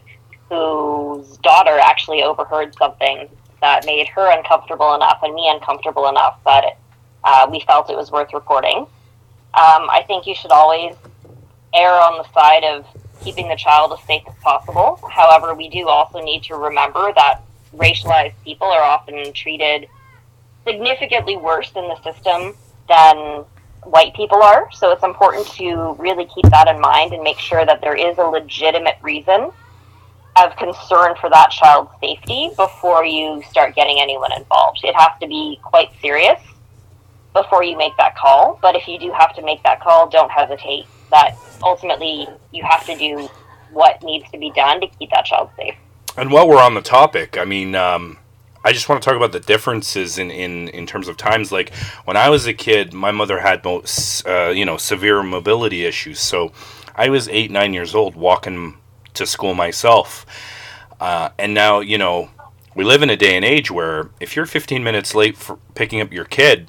whose 0.48 1.36
daughter 1.38 1.78
actually 1.78 2.22
overheard 2.22 2.74
something 2.76 3.28
that 3.60 3.84
made 3.84 4.06
her 4.08 4.30
uncomfortable 4.38 4.94
enough 4.94 5.18
and 5.22 5.34
me 5.34 5.50
uncomfortable 5.52 6.08
enough 6.08 6.38
that 6.44 6.64
it, 6.64 6.76
uh, 7.24 7.46
we 7.50 7.60
felt 7.66 7.90
it 7.90 7.96
was 7.96 8.10
worth 8.10 8.32
reporting. 8.32 8.86
Um, 9.54 9.88
I 9.90 10.04
think 10.06 10.26
you 10.26 10.34
should 10.34 10.50
always 10.50 10.94
err 11.74 11.92
on 11.92 12.18
the 12.18 12.32
side 12.32 12.64
of 12.64 12.86
keeping 13.22 13.48
the 13.48 13.56
child 13.56 13.92
as 13.92 14.04
safe 14.06 14.22
as 14.28 14.34
possible. 14.42 15.00
However, 15.10 15.54
we 15.54 15.68
do 15.68 15.88
also 15.88 16.20
need 16.20 16.42
to 16.44 16.54
remember 16.54 17.12
that 17.14 17.40
racialized 17.74 18.34
people 18.44 18.68
are 18.68 18.82
often 18.82 19.32
treated 19.32 19.88
significantly 20.66 21.36
worse 21.36 21.72
in 21.74 21.88
the 21.88 22.00
system 22.02 22.54
than 22.88 23.44
white 23.84 24.14
people 24.14 24.42
are. 24.42 24.70
So 24.72 24.90
it's 24.92 25.02
important 25.02 25.46
to 25.54 25.96
really 25.98 26.26
keep 26.34 26.50
that 26.50 26.68
in 26.68 26.80
mind 26.80 27.12
and 27.12 27.22
make 27.22 27.38
sure 27.38 27.64
that 27.64 27.80
there 27.80 27.94
is 27.94 28.18
a 28.18 28.24
legitimate 28.24 28.96
reason 29.02 29.50
of 30.36 30.56
concern 30.56 31.14
for 31.20 31.30
that 31.30 31.50
child's 31.50 31.90
safety 32.00 32.50
before 32.56 33.04
you 33.04 33.42
start 33.50 33.74
getting 33.74 34.00
anyone 34.00 34.32
involved. 34.32 34.80
It 34.84 34.94
has 34.94 35.18
to 35.20 35.26
be 35.26 35.58
quite 35.62 35.90
serious 36.00 36.40
before 37.42 37.62
you 37.62 37.76
make 37.76 37.96
that 37.96 38.16
call. 38.16 38.58
But 38.60 38.74
if 38.74 38.88
you 38.88 38.98
do 38.98 39.12
have 39.12 39.34
to 39.36 39.42
make 39.42 39.62
that 39.62 39.80
call, 39.80 40.08
don't 40.08 40.30
hesitate. 40.30 40.86
That 41.10 41.36
ultimately 41.62 42.26
you 42.52 42.64
have 42.64 42.84
to 42.86 42.96
do 42.96 43.28
what 43.70 44.02
needs 44.02 44.30
to 44.30 44.38
be 44.38 44.50
done 44.50 44.80
to 44.80 44.86
keep 44.86 45.10
that 45.10 45.24
child 45.24 45.50
safe. 45.56 45.74
And 46.16 46.30
while 46.30 46.48
we're 46.48 46.62
on 46.62 46.74
the 46.74 46.82
topic, 46.82 47.38
I 47.38 47.44
mean, 47.44 47.74
um, 47.74 48.18
I 48.64 48.72
just 48.72 48.88
want 48.88 49.02
to 49.02 49.08
talk 49.08 49.16
about 49.16 49.32
the 49.32 49.40
differences 49.40 50.18
in, 50.18 50.30
in, 50.30 50.68
in 50.68 50.86
terms 50.86 51.06
of 51.08 51.16
times. 51.16 51.52
Like 51.52 51.72
when 52.04 52.16
I 52.16 52.28
was 52.28 52.46
a 52.46 52.52
kid, 52.54 52.92
my 52.92 53.12
mother 53.12 53.38
had 53.38 53.64
most, 53.64 54.26
uh, 54.26 54.48
you 54.48 54.64
know 54.64 54.76
severe 54.76 55.22
mobility 55.22 55.84
issues, 55.84 56.18
so 56.18 56.52
I 56.94 57.08
was 57.08 57.28
eight 57.28 57.50
nine 57.50 57.72
years 57.72 57.94
old 57.94 58.16
walking 58.16 58.76
to 59.14 59.26
school 59.26 59.54
myself. 59.54 60.26
Uh, 61.00 61.28
and 61.38 61.54
now 61.54 61.78
you 61.78 61.98
know 61.98 62.30
we 62.74 62.84
live 62.84 63.02
in 63.02 63.10
a 63.10 63.16
day 63.16 63.36
and 63.36 63.44
age 63.44 63.70
where 63.70 64.10
if 64.20 64.34
you're 64.34 64.46
15 64.46 64.82
minutes 64.82 65.14
late 65.14 65.36
for 65.36 65.58
picking 65.74 66.00
up 66.00 66.12
your 66.12 66.24
kid, 66.24 66.68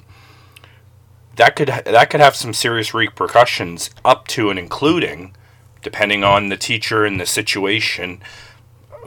that 1.36 1.56
could 1.56 1.68
that 1.68 2.10
could 2.10 2.20
have 2.20 2.36
some 2.36 2.52
serious 2.52 2.92
repercussions, 2.94 3.90
up 4.04 4.26
to 4.28 4.50
and 4.50 4.58
including, 4.58 5.34
depending 5.82 6.24
on 6.24 6.48
the 6.48 6.56
teacher 6.56 7.04
and 7.04 7.20
the 7.20 7.26
situation 7.26 8.22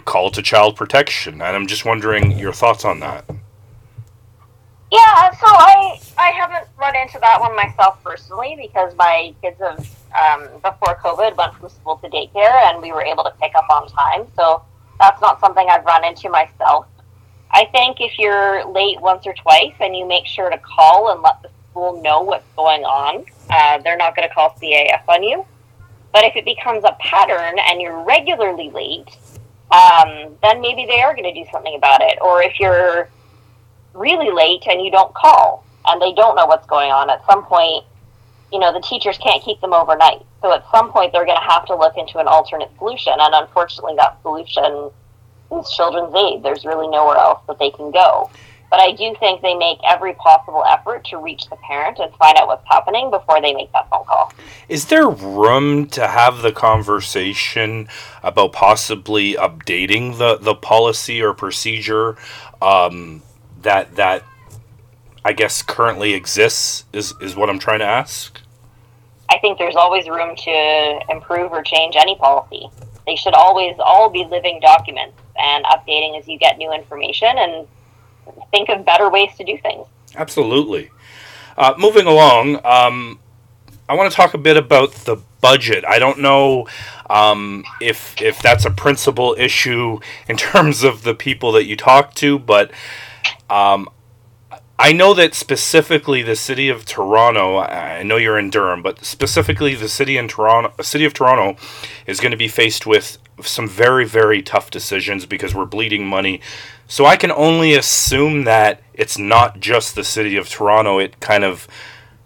call 0.06 0.32
to 0.32 0.42
child 0.42 0.76
protection. 0.76 1.36
And 1.36 1.56
I'm 1.56 1.68
just 1.68 1.86
wondering 1.86 2.38
your 2.38 2.54
thoughts 2.54 2.86
on 2.86 3.00
that. 3.00 3.26
Yeah, 4.92 5.32
so 5.32 5.48
I 5.48 6.00
I 6.18 6.30
haven't 6.30 6.68
run 6.78 6.96
into 6.96 7.20
that 7.20 7.40
one 7.40 7.56
myself 7.56 8.04
personally 8.04 8.56
because 8.60 8.96
my 8.96 9.34
kids 9.42 9.60
have 9.60 9.80
um, 10.14 10.48
before 10.62 10.96
COVID 11.04 11.36
went 11.36 11.56
from 11.56 11.70
school 11.70 11.98
to 11.98 12.10
daycare 12.10 12.68
and 12.68 12.82
we 12.82 12.92
were 12.92 13.04
able 13.04 13.24
to 13.24 13.34
pick 13.42 13.56
up 13.56 13.66
on 13.72 13.88
time. 13.88 14.28
So 14.36 14.64
that's 15.00 15.20
not 15.20 15.40
something 15.40 15.68
I've 15.70 15.86
run 15.86 16.06
into 16.06 16.30
myself. 16.30 16.86
I 17.52 17.66
think 17.66 18.02
if 18.02 18.20
you're 18.20 18.66
late 18.66 19.02
once 19.02 19.26
or 19.26 19.34
twice 19.34 19.74
and 19.80 19.96
you 19.96 20.08
make 20.08 20.26
sure 20.26 20.50
to 20.50 20.58
call 20.60 21.12
and 21.12 21.22
let 21.22 21.42
the 21.42 21.50
school 21.74 22.02
know 22.02 22.22
what's 22.22 22.46
going 22.56 22.84
on, 22.84 23.26
uh, 23.50 23.80
they're 23.80 23.98
not 23.98 24.16
going 24.16 24.28
to 24.28 24.34
call 24.34 24.52
CAS 24.52 25.02
on 25.08 25.24
you. 25.24 25.46
But 26.14 26.24
if 26.24 26.36
it 26.36 26.46
becomes 26.46 26.84
a 26.84 26.96
pattern 27.00 27.58
and 27.58 27.82
you're 27.82 28.04
regularly 28.04 28.70
late, 28.70 29.18
um, 29.72 30.38
then 30.44 30.62
maybe 30.62 30.86
they 30.86 31.02
are 31.02 31.16
going 31.16 31.34
to 31.34 31.34
do 31.34 31.50
something 31.52 31.76
about 31.76 32.02
it. 32.02 32.20
Or 32.22 32.44
if 32.44 32.60
you're 32.60 33.10
really 33.94 34.32
late 34.32 34.64
and 34.68 34.86
you 34.86 34.92
don't 34.92 35.14
call 35.16 35.66
and 35.86 36.00
they 36.00 36.14
don't 36.14 36.36
know 36.36 36.46
what's 36.46 36.68
going 36.68 36.92
on, 36.92 37.10
at 37.10 37.26
some 37.26 37.44
point, 37.46 37.84
you 38.52 38.60
know, 38.60 38.72
the 38.72 38.82
teachers 38.82 39.18
can't 39.18 39.44
keep 39.44 39.60
them 39.62 39.74
overnight. 39.74 40.22
So 40.44 40.54
at 40.54 40.64
some 40.70 40.92
point, 40.92 41.12
they're 41.12 41.26
going 41.26 41.40
to 41.42 41.52
have 41.52 41.66
to 41.66 41.76
look 41.76 41.98
into 41.98 42.20
an 42.20 42.28
alternate 42.28 42.70
solution. 42.78 43.14
And 43.18 43.34
unfortunately, 43.34 43.96
that 43.98 44.22
solution 44.22 44.92
is 45.52 45.72
children's 45.72 46.14
aid. 46.14 46.44
There's 46.44 46.64
really 46.64 46.88
nowhere 46.88 47.18
else 47.18 47.42
that 47.48 47.58
they 47.58 47.72
can 47.72 47.90
go. 47.90 48.30
But 48.74 48.80
I 48.80 48.92
do 48.92 49.14
think 49.20 49.44
they 49.44 49.54
make 49.54 49.78
every 49.88 50.16
possible 50.16 50.64
effort 50.68 51.06
to 51.12 51.20
reach 51.20 51.48
the 51.48 51.58
parent 51.58 52.00
and 52.00 52.12
find 52.16 52.36
out 52.40 52.48
what's 52.48 52.68
happening 52.68 53.12
before 53.12 53.40
they 53.40 53.54
make 53.54 53.72
that 53.72 53.88
phone 53.92 54.04
call. 54.04 54.34
Is 54.68 54.86
there 54.86 55.08
room 55.08 55.86
to 55.90 56.08
have 56.08 56.42
the 56.42 56.52
conversation 56.52 57.88
about 58.24 58.52
possibly 58.52 59.36
updating 59.36 60.18
the, 60.18 60.38
the 60.38 60.56
policy 60.56 61.22
or 61.22 61.36
procedure 61.36 62.18
um, 62.64 63.22
that 63.62 63.96
that 63.96 64.24
I 65.24 65.34
guess 65.34 65.62
currently 65.62 66.16
exists? 66.16 66.86
Is 66.94 67.14
is 67.22 67.36
what 67.36 67.52
I'm 67.52 67.60
trying 67.60 67.78
to 67.78 67.86
ask. 67.86 68.42
I 69.30 69.38
think 69.38 69.60
there's 69.60 69.76
always 69.76 70.10
room 70.10 70.36
to 70.36 71.00
improve 71.10 71.52
or 71.52 71.62
change 71.62 71.96
any 71.96 72.16
policy. 72.16 72.72
They 73.06 73.18
should 73.18 73.36
always 73.36 73.76
all 73.78 74.10
be 74.10 74.26
living 74.26 74.60
documents 74.62 75.20
and 75.38 75.64
updating 75.66 76.18
as 76.18 76.28
you 76.28 76.40
get 76.40 76.58
new 76.58 76.74
information 76.74 77.38
and 77.38 77.68
think 78.52 78.70
of 78.70 78.86
better 78.86 79.10
ways 79.10 79.30
to 79.38 79.44
do 79.44 79.58
things. 79.58 79.88
Absolutely. 80.16 80.92
Uh, 81.58 81.74
moving 81.78 82.08
along, 82.08 82.60
um, 82.66 83.20
I 83.88 83.96
want 83.96 84.12
to 84.12 84.16
talk 84.16 84.34
a 84.34 84.38
bit 84.38 84.58
about 84.58 84.92
the 84.92 85.18
budget. 85.42 85.84
I 85.86 86.00
don't 86.00 86.20
know 86.20 86.68
um, 87.10 87.64
if 87.82 88.20
if 88.22 88.42
that's 88.42 88.66
a 88.66 88.72
principal 88.72 89.36
issue 89.38 90.00
in 90.28 90.38
terms 90.52 90.84
of 90.84 91.04
the 91.04 91.14
people 91.14 91.52
that 91.54 91.66
you 91.66 91.76
talk 91.76 92.14
to, 92.16 92.40
but 92.40 92.72
um, 93.50 93.90
I 94.80 94.92
know 94.92 95.14
that 95.14 95.36
specifically 95.36 96.24
the 96.24 96.36
city 96.36 96.68
of 96.68 96.84
Toronto. 96.84 97.60
I 97.60 98.02
know 98.02 98.18
you're 98.18 98.40
in 98.40 98.50
Durham, 98.50 98.82
but 98.82 99.06
specifically 99.06 99.76
the 99.76 99.88
city 99.88 100.18
in 100.18 100.28
Toronto, 100.28 100.74
city 100.82 101.06
of 101.06 101.14
Toronto, 101.14 101.62
is 102.08 102.20
going 102.20 102.32
to 102.32 102.38
be 102.38 102.48
faced 102.48 102.88
with 102.88 103.20
some 103.42 103.68
very 103.68 104.06
very 104.06 104.42
tough 104.42 104.72
decisions 104.72 105.26
because 105.26 105.54
we're 105.54 105.66
bleeding 105.66 106.08
money. 106.08 106.42
So 106.88 107.06
I 107.06 107.18
can 107.18 107.32
only 107.32 107.76
assume 107.76 108.46
that 108.46 108.82
it's 108.94 109.18
not 109.18 109.60
just 109.60 109.96
the 109.96 110.04
city 110.04 110.38
of 110.38 110.50
Toronto. 110.50 111.00
It 111.00 111.20
kind 111.20 111.44
of 111.44 111.68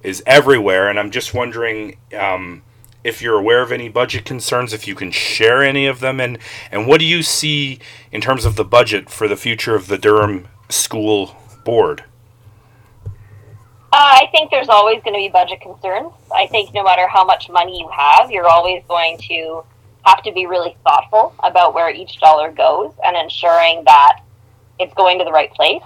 is 0.02 0.24
everywhere, 0.26 0.90
and 0.90 0.98
I'm 0.98 1.12
just 1.12 1.34
wondering 1.34 1.98
um, 2.18 2.64
if 3.04 3.22
you're 3.22 3.38
aware 3.38 3.62
of 3.62 3.74
any 3.74 3.90
budget 3.90 4.24
concerns, 4.24 4.72
if 4.72 4.88
you 4.88 4.96
can 4.96 5.12
share 5.12 5.64
any 5.64 5.86
of 5.86 6.00
them, 6.00 6.22
and 6.22 6.38
and 6.72 6.88
what 6.88 7.02
do 7.02 7.06
you 7.06 7.24
see 7.24 7.80
in 8.10 8.22
terms 8.22 8.46
of 8.46 8.56
the 8.56 8.66
budget 8.66 9.10
for 9.10 9.28
the 9.28 9.36
future 9.36 9.76
of 9.76 9.88
the 9.88 9.98
Durham 9.98 10.48
School 10.70 11.36
Board? 11.66 12.06
Uh, 13.98 14.14
I 14.22 14.28
think 14.32 14.52
there's 14.52 14.70
always 14.70 15.02
going 15.02 15.16
to 15.16 15.18
be 15.18 15.28
budget 15.28 15.60
concerns. 15.60 16.14
I 16.32 16.46
think 16.46 16.72
no 16.72 16.84
matter 16.84 17.08
how 17.08 17.26
much 17.26 17.50
money 17.50 17.80
you 17.80 17.90
have, 17.90 18.30
you're 18.30 18.48
always 18.48 18.84
going 18.88 19.18
to 19.28 19.64
have 20.06 20.22
to 20.22 20.32
be 20.32 20.46
really 20.46 20.78
thoughtful 20.84 21.34
about 21.40 21.74
where 21.74 21.90
each 21.90 22.20
dollar 22.20 22.52
goes 22.52 22.94
and 23.04 23.18
ensuring 23.18 23.86
that 23.86 24.20
it's 24.78 24.94
going 24.94 25.18
to 25.18 25.26
the 25.26 25.32
right 25.32 25.52
place. 25.52 25.82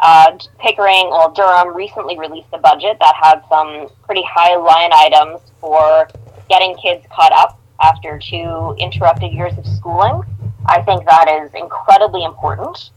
Uh, 0.00 0.38
Pickering, 0.58 1.10
well, 1.10 1.32
Durham 1.32 1.76
recently 1.76 2.18
released 2.18 2.48
a 2.54 2.58
budget 2.58 2.96
that 3.00 3.14
had 3.22 3.42
some 3.50 3.90
pretty 4.04 4.24
high 4.26 4.56
line 4.56 4.92
items 4.94 5.42
for 5.60 6.08
getting 6.48 6.74
kids 6.76 7.04
caught 7.12 7.32
up 7.34 7.60
after 7.82 8.18
two 8.18 8.74
interrupted 8.78 9.34
years 9.34 9.52
of 9.58 9.66
schooling. 9.66 10.22
I 10.64 10.80
think 10.80 11.04
that 11.04 11.28
is 11.28 11.52
incredibly 11.52 12.24
important. 12.24 12.88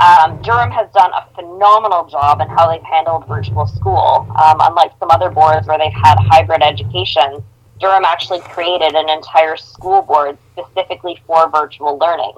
Um, 0.00 0.40
Durham 0.42 0.70
has 0.70 0.88
done 0.92 1.10
a 1.12 1.26
phenomenal 1.34 2.04
job 2.08 2.40
in 2.40 2.48
how 2.48 2.70
they've 2.70 2.82
handled 2.82 3.26
virtual 3.26 3.66
school. 3.66 4.26
Um, 4.42 4.58
unlike 4.60 4.92
some 5.00 5.10
other 5.10 5.28
boards 5.30 5.66
where 5.66 5.78
they've 5.78 5.92
had 5.92 6.16
hybrid 6.18 6.62
education, 6.62 7.42
Durham 7.80 8.04
actually 8.04 8.40
created 8.40 8.94
an 8.94 9.08
entire 9.08 9.56
school 9.56 10.02
board 10.02 10.38
specifically 10.52 11.20
for 11.26 11.50
virtual 11.50 11.98
learning. 11.98 12.32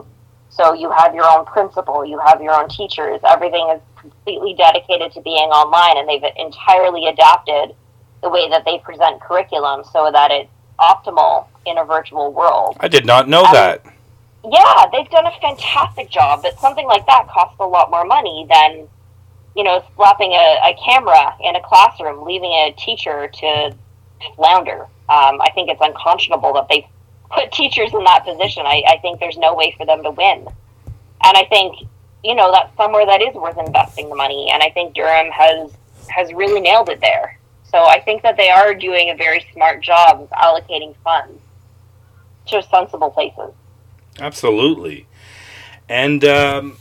So 0.49 0.73
you 0.75 0.91
have 0.91 1.15
your 1.15 1.25
own 1.25 1.45
principal, 1.45 2.05
you 2.05 2.19
have 2.27 2.43
your 2.43 2.53
own 2.53 2.69
teachers, 2.69 3.21
everything 3.29 3.69
is 3.75 3.81
completely 3.97 4.55
dedicated 4.55 5.13
to 5.13 5.21
being 5.21 5.49
online, 5.51 5.99
and 5.99 6.09
they've 6.09 6.33
entirely 6.37 7.07
adapted 7.07 7.77
the 8.23 8.29
way 8.29 8.49
that 8.51 8.65
they 8.65 8.79
present 8.79 9.21
curriculum 9.21 9.85
so 9.93 10.11
that 10.13 10.31
it's 10.31 10.51
optimal 10.81 11.47
in 11.67 11.79
a 11.79 11.85
virtual 11.85 12.33
world. 12.33 12.77
I 12.81 12.89
did 12.89 13.07
not 13.07 13.29
know 13.29 13.45
Um, 13.45 13.53
that. 13.53 13.83
Yeah, 14.45 14.87
they've 14.93 15.11
done 15.11 15.27
a 15.27 15.41
fantastic 15.41 16.11
job, 16.11 16.43
but 16.43 16.59
something 16.59 16.87
like 16.87 17.07
that 17.07 17.29
costs 17.29 17.57
a 17.61 17.67
lot 17.67 17.91
more 17.91 18.05
money 18.05 18.47
than, 18.49 18.89
you 19.55 19.65
know, 19.65 19.85
slapping 19.97 20.33
a, 20.33 20.59
a 20.65 20.77
camera 20.83 21.35
in 21.43 21.57
a 21.57 21.63
classroom, 21.63 22.25
leaving 22.25 22.51
a 22.51 22.75
teacher 22.79 23.29
to 23.29 23.75
flounder. 24.37 24.83
Um, 25.09 25.41
I 25.43 25.51
think 25.55 25.69
it's 25.69 25.81
unconscionable 25.81 26.55
that 26.55 26.69
they 26.69 26.89
put 27.31 27.53
teachers 27.53 27.93
in 27.93 28.03
that 28.05 28.25
position. 28.25 28.65
I, 28.65 28.83
I 28.89 28.99
think 29.03 29.21
there's 29.21 29.37
no 29.37 29.55
way 29.55 29.75
for 29.77 29.85
them 29.85 30.03
to 30.03 30.11
win. 30.11 30.47
And 31.23 31.37
I 31.37 31.45
think, 31.51 31.87
you 32.25 32.35
know, 32.35 32.51
that's 32.51 32.75
somewhere 32.77 33.05
that 33.07 33.21
is 33.21 33.35
worth 33.35 33.59
investing 33.59 34.09
the 34.09 34.15
money. 34.15 34.49
And 34.51 34.63
I 34.63 34.71
think 34.71 34.95
Durham 34.95 35.31
has 35.31 35.71
has 36.09 36.33
really 36.33 36.61
nailed 36.61 36.89
it 36.89 37.01
there. 37.01 37.39
So 37.71 37.85
I 37.85 38.01
think 38.01 38.23
that 38.23 38.37
they 38.37 38.51
are 38.51 38.75
doing 38.75 39.11
a 39.11 39.17
very 39.17 39.47
smart 39.53 39.83
job 39.83 40.23
of 40.23 40.31
allocating 40.31 40.95
funds 41.05 41.41
to 42.47 42.63
sensible 42.65 43.11
places. 43.11 43.55
Absolutely. 44.21 45.07
And 45.89 46.25
um, 46.25 46.77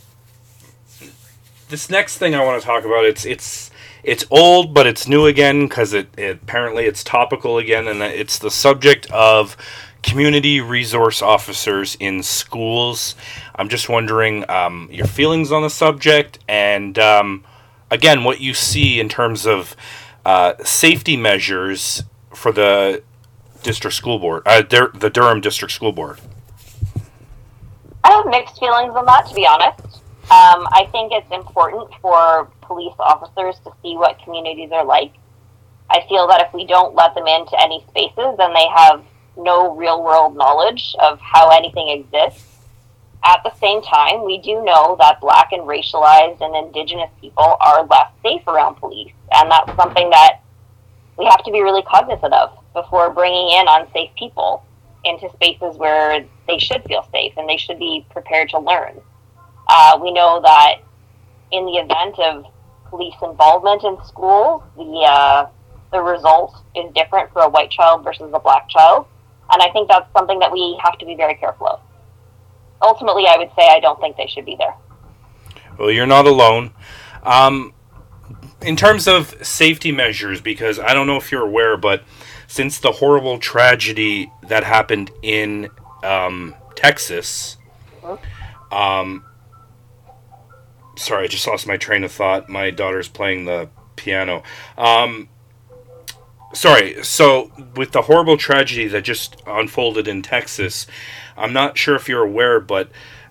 this 1.70 1.88
next 1.88 2.18
thing 2.18 2.34
I 2.34 2.44
want 2.44 2.60
to 2.60 2.66
talk 2.66 2.84
about 2.84 3.04
it's 3.04 3.24
it's 3.24 3.70
it's 4.02 4.24
old 4.30 4.74
but 4.74 4.86
it's 4.86 5.08
new 5.08 5.26
again 5.26 5.66
because 5.66 5.92
it, 5.92 6.08
it 6.18 6.40
apparently 6.42 6.84
it's 6.84 7.02
topical 7.02 7.58
again 7.58 7.86
and 7.86 8.02
it's 8.02 8.38
the 8.38 8.50
subject 8.50 9.10
of 9.10 9.56
community 10.02 10.60
resource 10.60 11.22
officers 11.22 11.96
in 12.00 12.22
schools. 12.22 13.14
I'm 13.54 13.68
just 13.68 13.88
wondering 13.88 14.48
um, 14.50 14.88
your 14.90 15.06
feelings 15.06 15.52
on 15.52 15.62
the 15.62 15.70
subject 15.70 16.38
and 16.48 16.98
um, 16.98 17.44
again 17.90 18.24
what 18.24 18.40
you 18.40 18.54
see 18.54 19.00
in 19.00 19.08
terms 19.08 19.46
of 19.46 19.76
uh, 20.24 20.54
safety 20.64 21.16
measures 21.16 22.02
for 22.34 22.52
the 22.52 23.02
district 23.62 23.96
school 23.96 24.18
board, 24.18 24.42
uh, 24.46 24.62
the 24.62 25.10
Durham 25.12 25.40
district 25.40 25.72
school 25.72 25.92
board. 25.92 26.18
I 28.02 28.12
have 28.12 28.26
mixed 28.26 28.58
feelings 28.58 28.94
on 28.94 29.04
that, 29.06 29.26
to 29.26 29.34
be 29.34 29.46
honest. 29.46 30.02
Um, 30.30 30.66
I 30.72 30.88
think 30.92 31.12
it's 31.12 31.30
important 31.30 31.90
for 32.00 32.48
police 32.62 32.94
officers 32.98 33.56
to 33.64 33.72
see 33.82 33.96
what 33.96 34.18
communities 34.22 34.70
are 34.72 34.84
like. 34.84 35.12
I 35.90 36.06
feel 36.08 36.28
that 36.28 36.40
if 36.46 36.54
we 36.54 36.66
don't 36.66 36.94
let 36.94 37.14
them 37.14 37.26
into 37.26 37.60
any 37.60 37.84
spaces, 37.88 38.36
then 38.38 38.54
they 38.54 38.66
have 38.74 39.02
no 39.36 39.74
real 39.74 40.02
world 40.02 40.36
knowledge 40.36 40.94
of 41.00 41.18
how 41.20 41.50
anything 41.50 41.88
exists. 41.88 42.46
At 43.24 43.42
the 43.42 43.52
same 43.56 43.82
time, 43.82 44.24
we 44.24 44.38
do 44.38 44.62
know 44.64 44.96
that 45.00 45.20
black 45.20 45.52
and 45.52 45.62
racialized 45.62 46.40
and 46.40 46.56
indigenous 46.56 47.10
people 47.20 47.56
are 47.60 47.84
less 47.86 48.10
safe 48.22 48.46
around 48.46 48.76
police. 48.76 49.12
And 49.32 49.50
that's 49.50 49.74
something 49.76 50.08
that 50.10 50.40
we 51.18 51.26
have 51.26 51.44
to 51.44 51.50
be 51.50 51.60
really 51.60 51.82
cognizant 51.82 52.32
of 52.32 52.56
before 52.72 53.10
bringing 53.10 53.50
in 53.50 53.66
unsafe 53.68 54.10
people 54.16 54.64
into 55.04 55.30
spaces 55.32 55.76
where 55.76 56.24
they 56.46 56.58
should 56.58 56.82
feel 56.84 57.06
safe 57.12 57.32
and 57.36 57.48
they 57.48 57.56
should 57.56 57.78
be 57.78 58.04
prepared 58.10 58.50
to 58.50 58.58
learn. 58.58 59.00
Uh, 59.68 59.98
we 60.02 60.12
know 60.12 60.40
that 60.42 60.76
in 61.52 61.64
the 61.66 61.72
event 61.72 62.18
of 62.18 62.44
police 62.88 63.14
involvement 63.22 63.84
in 63.84 63.96
schools, 64.04 64.62
the 64.76 65.06
uh, 65.06 65.48
the 65.92 66.00
result 66.00 66.56
is 66.74 66.92
different 66.94 67.32
for 67.32 67.42
a 67.42 67.48
white 67.48 67.70
child 67.70 68.04
versus 68.04 68.30
a 68.32 68.38
black 68.38 68.68
child, 68.68 69.06
and 69.52 69.62
I 69.62 69.70
think 69.70 69.88
that's 69.88 70.10
something 70.12 70.38
that 70.40 70.52
we 70.52 70.78
have 70.82 70.98
to 70.98 71.06
be 71.06 71.14
very 71.14 71.34
careful 71.34 71.66
of. 71.66 71.80
Ultimately, 72.82 73.26
I 73.26 73.36
would 73.36 73.50
say 73.56 73.68
I 73.68 73.80
don't 73.80 74.00
think 74.00 74.16
they 74.16 74.26
should 74.26 74.44
be 74.44 74.56
there. 74.56 74.74
Well, 75.78 75.90
you're 75.90 76.06
not 76.06 76.26
alone. 76.26 76.72
Um, 77.22 77.72
in 78.62 78.76
terms 78.76 79.08
of 79.08 79.34
safety 79.46 79.92
measures, 79.92 80.40
because 80.40 80.78
I 80.78 80.94
don't 80.94 81.06
know 81.06 81.16
if 81.16 81.32
you're 81.32 81.46
aware, 81.46 81.76
but 81.76 82.02
since 82.50 82.80
the 82.80 82.90
horrible 82.90 83.38
tragedy 83.38 84.32
that 84.42 84.64
happened 84.64 85.08
in 85.22 85.70
um, 86.02 86.52
Texas, 86.74 87.56
um, 88.72 89.24
sorry, 90.96 91.26
I 91.26 91.28
just 91.28 91.46
lost 91.46 91.68
my 91.68 91.76
train 91.76 92.02
of 92.02 92.10
thought. 92.10 92.48
My 92.48 92.70
daughter's 92.70 93.06
playing 93.06 93.44
the 93.44 93.68
piano. 93.94 94.42
Um, 94.76 95.28
sorry, 96.52 97.04
so 97.04 97.52
with 97.76 97.92
the 97.92 98.02
horrible 98.02 98.36
tragedy 98.36 98.88
that 98.88 99.02
just 99.02 99.40
unfolded 99.46 100.08
in 100.08 100.20
Texas, 100.20 100.88
I'm 101.36 101.52
not 101.52 101.78
sure 101.78 101.94
if 101.94 102.08
you're 102.08 102.24
aware, 102.24 102.58
but 102.58 102.90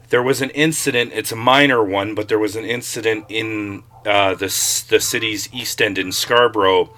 there 0.09 0.23
was 0.23 0.41
an 0.41 0.49
incident. 0.51 1.11
It's 1.13 1.31
a 1.31 1.35
minor 1.35 1.83
one, 1.83 2.15
but 2.15 2.27
there 2.27 2.39
was 2.39 2.55
an 2.55 2.65
incident 2.65 3.25
in 3.29 3.83
uh, 4.05 4.33
the 4.35 4.45
the 4.89 4.99
city's 4.99 5.53
east 5.53 5.81
end 5.81 5.97
in 5.97 6.11
Scarborough. 6.11 6.89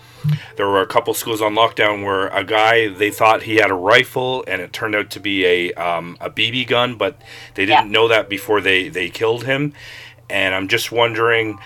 There 0.56 0.68
were 0.68 0.82
a 0.82 0.88
couple 0.88 1.14
schools 1.16 1.42
on 1.42 1.56
lockdown 1.56 2.06
where 2.06 2.28
a 2.28 2.44
guy 2.44 2.88
they 2.90 3.10
thought 3.10 3.44
he 3.44 3.56
had 3.56 3.72
a 3.72 3.76
rifle, 3.76 4.44
and 4.48 4.62
it 4.62 4.72
turned 4.72 4.96
out 4.96 5.10
to 5.12 5.20
be 5.20 5.46
a 5.46 5.74
um, 5.74 6.16
a 6.22 6.30
BB 6.30 6.68
gun, 6.68 6.96
but 6.96 7.20
they 7.56 7.66
didn't 7.66 7.88
Yeah. 7.88 7.92
know 7.92 8.08
that 8.08 8.30
before 8.30 8.62
they 8.62 8.88
they 8.90 9.10
killed 9.10 9.46
him. 9.46 9.74
And 10.30 10.54
I'm 10.56 10.68
just 10.70 10.92
wondering, 10.92 11.60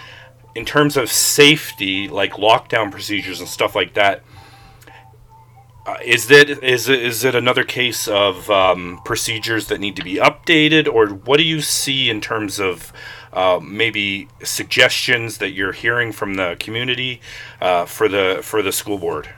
in 0.56 0.66
terms 0.66 0.98
of 0.98 1.12
safety, 1.12 2.08
like 2.08 2.34
lockdown 2.34 2.92
procedures 2.92 3.40
and 3.40 3.48
stuff 3.50 3.76
like 3.76 3.94
that. 3.94 4.24
Uh, 5.86 5.98
is 6.04 6.28
that 6.28 6.50
is 6.64 6.90
it, 6.90 7.00
is 7.00 7.24
it 7.24 7.36
another 7.36 7.64
case 7.64 8.08
of 8.08 8.50
um, 8.50 9.00
procedures 9.06 9.68
that 9.68 9.80
need 9.80 9.96
to 9.96 10.04
be 10.04 10.16
updated, 10.16 10.92
or 10.92 11.08
what 11.10 11.38
do 11.38 11.44
you 11.44 11.62
see 11.62 12.10
in 12.10 12.20
terms 12.20 12.60
of 12.60 12.92
uh, 13.34 13.60
maybe 13.62 14.28
suggestions 14.44 15.38
that 15.38 15.52
you're 15.52 15.74
hearing 15.74 16.12
from 16.12 16.36
the 16.36 16.56
community 16.60 17.22
uh, 17.62 17.86
for 17.86 18.08
the 18.10 18.40
for 18.42 18.64
the 18.64 18.72
school 18.72 18.98
board? 18.98 19.30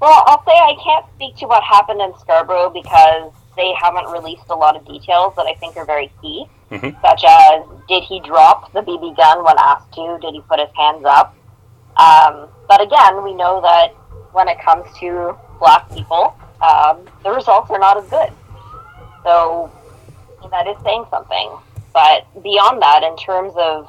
Well, 0.00 0.22
I'll 0.26 0.42
say 0.46 0.52
I 0.52 0.74
can't 0.82 1.04
speak 1.16 1.36
to 1.36 1.46
what 1.46 1.62
happened 1.62 2.00
in 2.00 2.16
Scarborough 2.20 2.70
because 2.70 3.30
they 3.54 3.74
haven't 3.82 4.06
released 4.10 4.44
a 4.48 4.54
lot 4.56 4.76
of 4.76 4.86
details 4.86 5.34
that 5.36 5.44
I 5.44 5.52
think 5.60 5.76
are 5.76 5.84
very 5.84 6.10
key, 6.22 6.46
Mhm. 6.70 6.98
such 7.02 7.22
as 7.28 7.62
did 7.86 8.02
he 8.04 8.20
drop 8.20 8.72
the 8.72 8.80
BB 8.80 9.14
gun 9.14 9.44
when 9.44 9.56
asked 9.58 9.92
to? 9.92 10.18
Did 10.22 10.32
he 10.32 10.40
put 10.48 10.58
his 10.58 10.70
hands 10.74 11.04
up? 11.04 11.34
Um, 11.98 12.48
but 12.66 12.80
again, 12.80 13.22
we 13.22 13.34
know 13.34 13.60
that 13.60 13.92
when 14.32 14.48
it 14.48 14.58
comes 14.64 14.86
to 15.00 15.36
black 15.60 15.88
people, 15.92 16.34
um, 16.60 17.06
the 17.22 17.30
results 17.30 17.70
are 17.70 17.78
not 17.78 17.96
as 18.02 18.10
good. 18.10 18.32
So 19.22 19.70
that 20.50 20.66
is 20.66 20.76
saying 20.82 21.04
something. 21.10 21.50
But 21.92 22.26
beyond 22.42 22.82
that, 22.82 23.02
in 23.02 23.16
terms 23.16 23.52
of, 23.56 23.88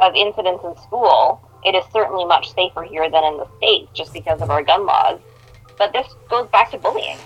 of 0.00 0.14
incidents 0.14 0.64
in 0.64 0.76
school, 0.82 1.40
it 1.64 1.74
is 1.74 1.84
certainly 1.92 2.24
much 2.24 2.52
safer 2.54 2.82
here 2.82 3.08
than 3.08 3.24
in 3.24 3.36
the 3.38 3.48
States 3.58 3.88
just 3.94 4.12
because 4.12 4.40
of 4.42 4.50
our 4.50 4.62
gun 4.62 4.84
laws. 4.84 5.20
But 5.78 5.92
this 5.92 6.06
goes 6.28 6.48
back 6.48 6.70
to 6.72 6.78
bullying. 6.78 7.18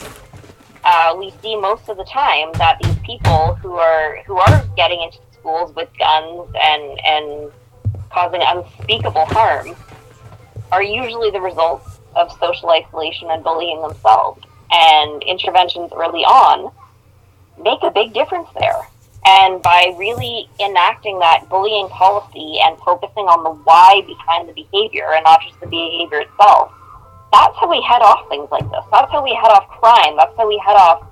Uh, 0.85 1.17
we 1.19 1.33
see 1.43 1.57
most 1.57 1.89
of 1.89 1.97
the 1.97 2.05
time 2.05 2.53
that 2.55 2.79
these 2.83 2.97
people 3.01 3.55
who 3.57 3.75
are 3.75 4.23
who 4.27 4.37
are 4.37 4.65
getting 4.77 5.03
into 5.03 5.19
schools 5.33 5.75
with 5.75 5.89
guns 5.99 6.49
and 6.61 7.01
and 7.05 7.53
causing 8.11 8.41
unspeakable 8.41 9.27
harm 9.27 9.75
are 10.71 10.83
usually 10.83 11.31
the 11.31 11.41
results 11.41 11.96
of 12.17 12.33
social 12.41 12.71
isolation 12.71 13.31
and 13.31 13.45
bullying 13.45 13.81
themselves. 13.83 14.43
And 14.71 15.23
interventions 15.23 15.93
early 15.95 16.25
on 16.25 16.73
make 17.63 17.83
a 17.83 17.91
big 17.91 18.13
difference 18.13 18.49
there. 18.59 18.81
And 19.25 19.61
by 19.63 19.95
really 19.99 20.49
enacting 20.61 21.19
that 21.19 21.49
bullying 21.49 21.89
policy 21.89 22.59
and 22.63 22.79
focusing 22.79 23.27
on 23.27 23.43
the 23.43 23.51
why 23.51 24.03
behind 24.07 24.49
the 24.49 24.53
behavior 24.53 25.15
and 25.15 25.25
not 25.25 25.43
just 25.43 25.59
the 25.61 25.67
behavior 25.67 26.21
itself, 26.21 26.73
that's 27.33 27.57
how 27.59 27.69
we 27.69 27.83
head 27.83 28.03
off 28.03 28.29
things 28.29 28.49
like 28.51 28.69
this. 28.71 28.85
That's 28.93 29.11
how 29.11 29.25
we 29.25 29.35
head 29.35 29.51
off 29.51 29.69
crime. 29.69 30.17
That's 30.17 30.37
how 30.37 30.47
we 30.47 30.63
head 30.65 30.77
off 30.77 31.03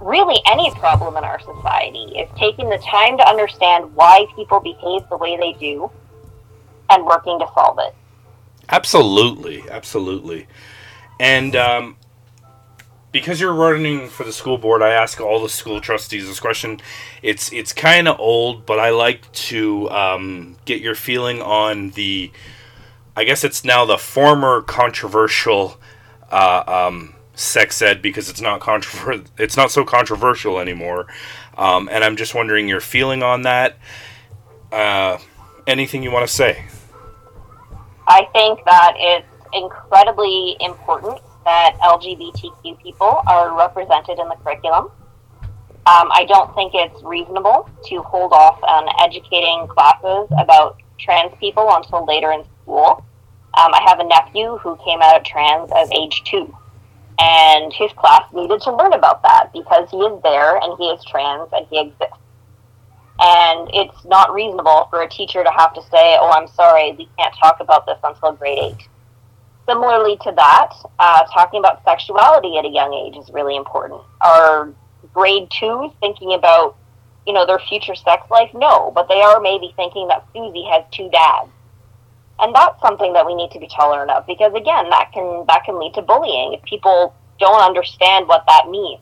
really 0.00 0.40
any 0.46 0.70
problem 0.72 1.16
in 1.16 1.24
our 1.24 1.40
society 1.40 2.18
is 2.18 2.28
taking 2.38 2.68
the 2.68 2.78
time 2.78 3.16
to 3.18 3.28
understand 3.28 3.94
why 3.94 4.26
people 4.36 4.60
behave 4.60 5.02
the 5.08 5.16
way 5.16 5.36
they 5.36 5.52
do 5.58 5.90
and 6.90 7.04
working 7.04 7.38
to 7.38 7.46
solve 7.54 7.78
it. 7.80 7.94
Absolutely, 8.68 9.64
absolutely. 9.70 10.46
And 11.18 11.56
um, 11.56 11.96
because 13.12 13.40
you're 13.40 13.54
running 13.54 14.08
for 14.08 14.24
the 14.24 14.32
school 14.32 14.58
board, 14.58 14.82
I 14.82 14.90
ask 14.90 15.20
all 15.20 15.42
the 15.42 15.48
school 15.48 15.80
trustees 15.80 16.26
this 16.26 16.40
question. 16.40 16.80
It's 17.22 17.52
it's 17.52 17.72
kind 17.72 18.06
of 18.08 18.20
old, 18.20 18.66
but 18.66 18.78
I 18.78 18.90
like 18.90 19.30
to 19.32 19.90
um, 19.90 20.56
get 20.64 20.80
your 20.80 20.94
feeling 20.94 21.40
on 21.40 21.90
the. 21.90 22.30
I 23.16 23.24
guess 23.24 23.42
it's 23.42 23.64
now 23.64 23.84
the 23.84 23.98
former 23.98 24.62
controversial 24.62 25.80
uh, 26.30 26.62
um, 26.66 27.14
sex 27.34 27.82
ed 27.82 28.00
because 28.00 28.28
it's 28.28 28.40
not 28.40 28.60
controver- 28.60 29.26
It's 29.38 29.56
not 29.56 29.70
so 29.72 29.84
controversial 29.84 30.60
anymore, 30.60 31.06
um, 31.56 31.88
and 31.90 32.04
I'm 32.04 32.16
just 32.16 32.34
wondering 32.34 32.68
your 32.68 32.80
feeling 32.80 33.22
on 33.22 33.42
that. 33.42 33.78
Uh, 34.70 35.18
anything 35.66 36.02
you 36.02 36.10
want 36.12 36.28
to 36.28 36.32
say? 36.32 36.66
I 38.18 38.24
think 38.32 38.64
that 38.64 38.94
it's 38.96 39.28
incredibly 39.52 40.56
important 40.58 41.20
that 41.44 41.76
LGBTQ 41.80 42.82
people 42.82 43.22
are 43.28 43.56
represented 43.56 44.18
in 44.18 44.28
the 44.28 44.34
curriculum. 44.42 44.90
Um, 45.86 46.10
I 46.10 46.24
don't 46.26 46.52
think 46.56 46.72
it's 46.74 47.00
reasonable 47.04 47.70
to 47.84 48.02
hold 48.02 48.32
off 48.32 48.60
on 48.64 48.88
educating 49.06 49.68
classes 49.68 50.28
about 50.36 50.82
trans 50.98 51.32
people 51.38 51.68
until 51.70 52.04
later 52.06 52.32
in 52.32 52.42
school. 52.62 53.04
Um, 53.56 53.72
I 53.72 53.86
have 53.86 54.00
a 54.00 54.04
nephew 54.04 54.58
who 54.58 54.76
came 54.84 55.00
out 55.00 55.24
trans 55.24 55.70
as 55.76 55.88
age 55.92 56.24
two, 56.24 56.52
and 57.20 57.72
his 57.72 57.92
class 57.92 58.24
needed 58.34 58.60
to 58.62 58.74
learn 58.74 58.94
about 58.94 59.22
that 59.22 59.52
because 59.52 59.88
he 59.92 59.98
is 59.98 60.20
there 60.24 60.56
and 60.56 60.76
he 60.76 60.86
is 60.86 61.04
trans 61.04 61.48
and 61.52 61.64
he 61.70 61.82
exists. 61.82 62.18
And 63.20 63.68
it's 63.72 64.04
not 64.04 64.32
reasonable 64.32 64.86
for 64.90 65.02
a 65.02 65.08
teacher 65.08 65.42
to 65.42 65.50
have 65.50 65.74
to 65.74 65.82
say, 65.82 66.16
oh, 66.20 66.30
I'm 66.30 66.46
sorry, 66.48 66.92
we 66.92 67.08
can't 67.18 67.34
talk 67.42 67.58
about 67.60 67.84
this 67.84 67.98
until 68.04 68.32
grade 68.32 68.58
eight. 68.58 68.88
Similarly 69.68 70.16
to 70.22 70.32
that, 70.36 70.72
uh, 70.98 71.24
talking 71.32 71.58
about 71.58 71.82
sexuality 71.84 72.56
at 72.58 72.64
a 72.64 72.68
young 72.68 72.94
age 72.94 73.16
is 73.16 73.28
really 73.30 73.56
important. 73.56 74.00
Are 74.20 74.72
grade 75.12 75.48
twos 75.50 75.90
thinking 76.00 76.32
about, 76.32 76.76
you 77.26 77.32
know, 77.32 77.44
their 77.44 77.58
future 77.58 77.96
sex 77.96 78.30
life? 78.30 78.50
No, 78.54 78.92
but 78.94 79.08
they 79.08 79.20
are 79.20 79.40
maybe 79.40 79.72
thinking 79.76 80.08
that 80.08 80.24
Susie 80.32 80.64
has 80.70 80.84
two 80.92 81.10
dads. 81.10 81.50
And 82.40 82.54
that's 82.54 82.80
something 82.80 83.12
that 83.14 83.26
we 83.26 83.34
need 83.34 83.50
to 83.50 83.58
be 83.58 83.68
tolerant 83.68 84.12
of 84.12 84.26
because 84.26 84.54
again, 84.54 84.88
that 84.90 85.10
can 85.12 85.44
that 85.48 85.64
can 85.64 85.78
lead 85.78 85.94
to 85.94 86.02
bullying 86.02 86.52
if 86.52 86.62
people 86.62 87.14
don't 87.40 87.60
understand 87.60 88.28
what 88.28 88.44
that 88.46 88.68
means. 88.70 89.00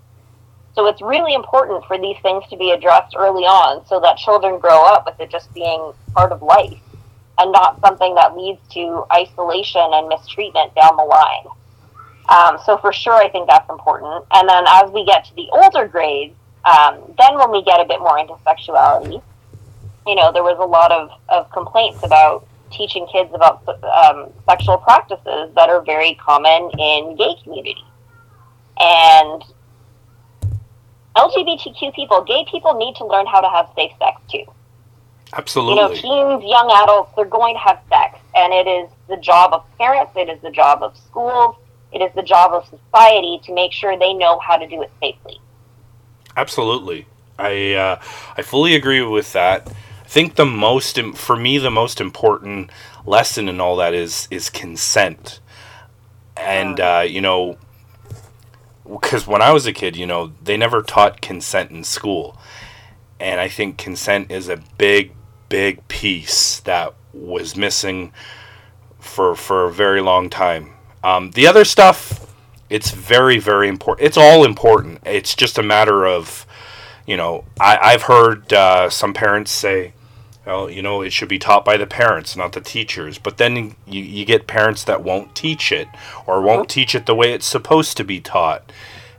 So 0.76 0.86
it's 0.86 1.00
really 1.00 1.32
important 1.32 1.84
for 1.86 1.98
these 1.98 2.18
things 2.20 2.44
to 2.50 2.56
be 2.56 2.70
addressed 2.70 3.16
early 3.16 3.44
on 3.44 3.86
so 3.86 3.98
that 4.00 4.18
children 4.18 4.60
grow 4.60 4.84
up 4.84 5.06
with 5.06 5.18
it 5.18 5.30
just 5.30 5.52
being 5.54 5.92
part 6.14 6.32
of 6.32 6.42
life 6.42 6.78
and 7.38 7.50
not 7.50 7.80
something 7.80 8.14
that 8.14 8.36
leads 8.36 8.60
to 8.74 9.04
isolation 9.10 9.80
and 9.82 10.06
mistreatment 10.08 10.74
down 10.74 10.96
the 10.96 11.02
line. 11.02 11.46
Um, 12.28 12.58
so 12.64 12.76
for 12.76 12.92
sure, 12.92 13.14
I 13.14 13.30
think 13.30 13.48
that's 13.48 13.68
important. 13.70 14.26
And 14.32 14.46
then 14.46 14.64
as 14.68 14.90
we 14.90 15.06
get 15.06 15.24
to 15.24 15.34
the 15.34 15.48
older 15.50 15.88
grades, 15.88 16.34
um, 16.66 17.00
then 17.16 17.38
when 17.38 17.50
we 17.52 17.62
get 17.64 17.80
a 17.80 17.86
bit 17.86 18.00
more 18.00 18.18
into 18.18 18.34
sexuality, 18.44 19.20
you 20.06 20.14
know, 20.14 20.30
there 20.30 20.42
was 20.42 20.58
a 20.60 20.66
lot 20.66 20.92
of, 20.92 21.10
of 21.30 21.50
complaints 21.52 22.02
about 22.02 22.46
teaching 22.70 23.06
kids 23.10 23.30
about 23.32 23.66
um, 23.82 24.30
sexual 24.46 24.76
practices 24.76 25.54
that 25.54 25.70
are 25.70 25.80
very 25.82 26.14
common 26.16 26.70
in 26.78 27.16
gay 27.16 27.34
community. 27.42 27.82
And 28.78 29.42
LGBTQ 31.16 31.94
people, 31.94 32.22
gay 32.22 32.44
people 32.50 32.74
need 32.74 32.94
to 32.96 33.06
learn 33.06 33.26
how 33.26 33.40
to 33.40 33.48
have 33.48 33.68
safe 33.74 33.92
sex 33.98 34.20
too. 34.30 34.44
Absolutely. 35.32 35.82
You 35.82 35.88
know, 35.88 35.94
teens, 36.38 36.48
young 36.48 36.70
adults, 36.82 37.12
they're 37.16 37.24
going 37.24 37.54
to 37.54 37.60
have 37.60 37.80
sex, 37.88 38.18
and 38.34 38.52
it 38.52 38.66
is 38.66 38.88
the 39.08 39.16
job 39.16 39.52
of 39.52 39.64
parents, 39.78 40.12
it 40.14 40.28
is 40.28 40.40
the 40.42 40.50
job 40.50 40.82
of 40.82 40.96
schools, 40.96 41.56
it 41.92 42.00
is 42.00 42.12
the 42.14 42.22
job 42.22 42.52
of 42.52 42.64
society 42.64 43.40
to 43.44 43.54
make 43.54 43.72
sure 43.72 43.98
they 43.98 44.12
know 44.12 44.38
how 44.38 44.56
to 44.56 44.66
do 44.68 44.82
it 44.82 44.90
safely. 45.00 45.40
Absolutely, 46.36 47.06
I 47.38 47.72
uh, 47.72 48.00
I 48.36 48.42
fully 48.42 48.74
agree 48.74 49.02
with 49.02 49.32
that. 49.32 49.68
I 50.04 50.08
think 50.08 50.36
the 50.36 50.46
most 50.46 51.00
for 51.14 51.34
me 51.34 51.58
the 51.58 51.70
most 51.70 52.00
important 52.00 52.70
lesson 53.04 53.48
in 53.48 53.60
all 53.60 53.76
that 53.76 53.94
is 53.94 54.28
is 54.30 54.50
consent, 54.50 55.40
and 56.36 56.78
uh, 56.78 57.04
you 57.06 57.20
know, 57.20 57.56
because 58.88 59.26
when 59.26 59.42
I 59.42 59.52
was 59.52 59.66
a 59.66 59.72
kid, 59.72 59.96
you 59.96 60.06
know, 60.06 60.32
they 60.42 60.56
never 60.56 60.82
taught 60.82 61.20
consent 61.20 61.70
in 61.70 61.84
school, 61.84 62.38
and 63.18 63.40
I 63.40 63.48
think 63.48 63.78
consent 63.78 64.30
is 64.30 64.48
a 64.48 64.58
big 64.78 65.12
big 65.48 65.86
piece 65.88 66.60
that 66.60 66.94
was 67.12 67.56
missing 67.56 68.12
for 68.98 69.34
for 69.34 69.64
a 69.64 69.72
very 69.72 70.00
long 70.00 70.30
time. 70.30 70.72
Um, 71.02 71.30
the 71.32 71.46
other 71.46 71.64
stuff, 71.64 72.34
it's 72.68 72.90
very 72.90 73.38
very 73.38 73.68
important. 73.68 74.06
It's 74.06 74.16
all 74.16 74.44
important. 74.44 75.00
It's 75.04 75.34
just 75.34 75.58
a 75.58 75.62
matter 75.62 76.06
of, 76.06 76.46
you 77.06 77.16
know, 77.16 77.44
I, 77.60 77.78
I've 77.80 78.02
heard 78.02 78.52
uh, 78.52 78.90
some 78.90 79.14
parents 79.14 79.50
say, 79.50 79.92
well, 80.46 80.70
you 80.70 80.80
know, 80.80 81.02
it 81.02 81.12
should 81.12 81.28
be 81.28 81.40
taught 81.40 81.64
by 81.64 81.76
the 81.76 81.86
parents, 81.86 82.36
not 82.36 82.52
the 82.52 82.60
teachers. 82.60 83.18
But 83.18 83.36
then 83.36 83.74
you, 83.84 84.02
you 84.02 84.24
get 84.24 84.46
parents 84.46 84.84
that 84.84 85.02
won't 85.02 85.34
teach 85.34 85.72
it 85.72 85.88
or 86.24 86.40
won't 86.40 86.70
teach 86.70 86.94
it 86.94 87.06
the 87.06 87.16
way 87.16 87.32
it's 87.32 87.46
supposed 87.46 87.96
to 87.96 88.04
be 88.04 88.20
taught. 88.20 88.72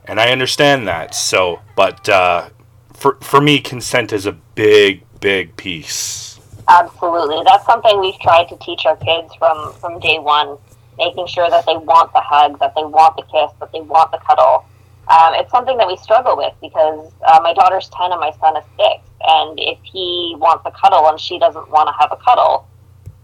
And 0.06 0.18
I 0.18 0.30
understand 0.30 0.88
that. 0.88 1.14
So, 1.14 1.60
but 1.76 2.08
uh, 2.08 2.48
for, 2.94 3.18
for 3.20 3.42
me, 3.42 3.60
consent 3.60 4.12
is 4.12 4.24
a 4.24 4.32
big, 4.32 5.04
big 5.20 5.54
piece. 5.56 6.40
Absolutely. 6.66 7.42
That's 7.44 7.66
something 7.66 8.00
we've 8.00 8.18
tried 8.20 8.48
to 8.48 8.56
teach 8.56 8.86
our 8.86 8.96
kids 8.96 9.34
from, 9.34 9.74
from 9.74 10.00
day 10.00 10.18
one, 10.18 10.56
making 10.96 11.26
sure 11.26 11.50
that 11.50 11.66
they 11.66 11.76
want 11.76 12.10
the 12.14 12.20
hug, 12.20 12.58
that 12.58 12.74
they 12.74 12.84
want 12.84 13.16
the 13.16 13.22
kiss, 13.22 13.52
that 13.60 13.70
they 13.72 13.82
want 13.82 14.10
the 14.12 14.18
cuddle. 14.26 14.64
Um, 15.08 15.34
it's 15.34 15.50
something 15.50 15.76
that 15.76 15.86
we 15.86 15.96
struggle 15.98 16.36
with 16.38 16.54
because 16.62 17.12
uh, 17.26 17.40
my 17.42 17.52
daughter's 17.52 17.90
10 17.90 18.12
and 18.12 18.20
my 18.20 18.32
son 18.40 18.56
is 18.56 18.64
6. 18.78 19.07
And 19.20 19.58
if 19.60 19.78
he 19.82 20.34
wants 20.38 20.64
a 20.66 20.70
cuddle 20.70 21.08
and 21.08 21.18
she 21.18 21.38
doesn't 21.38 21.70
want 21.70 21.88
to 21.88 21.94
have 21.98 22.12
a 22.12 22.22
cuddle, 22.22 22.68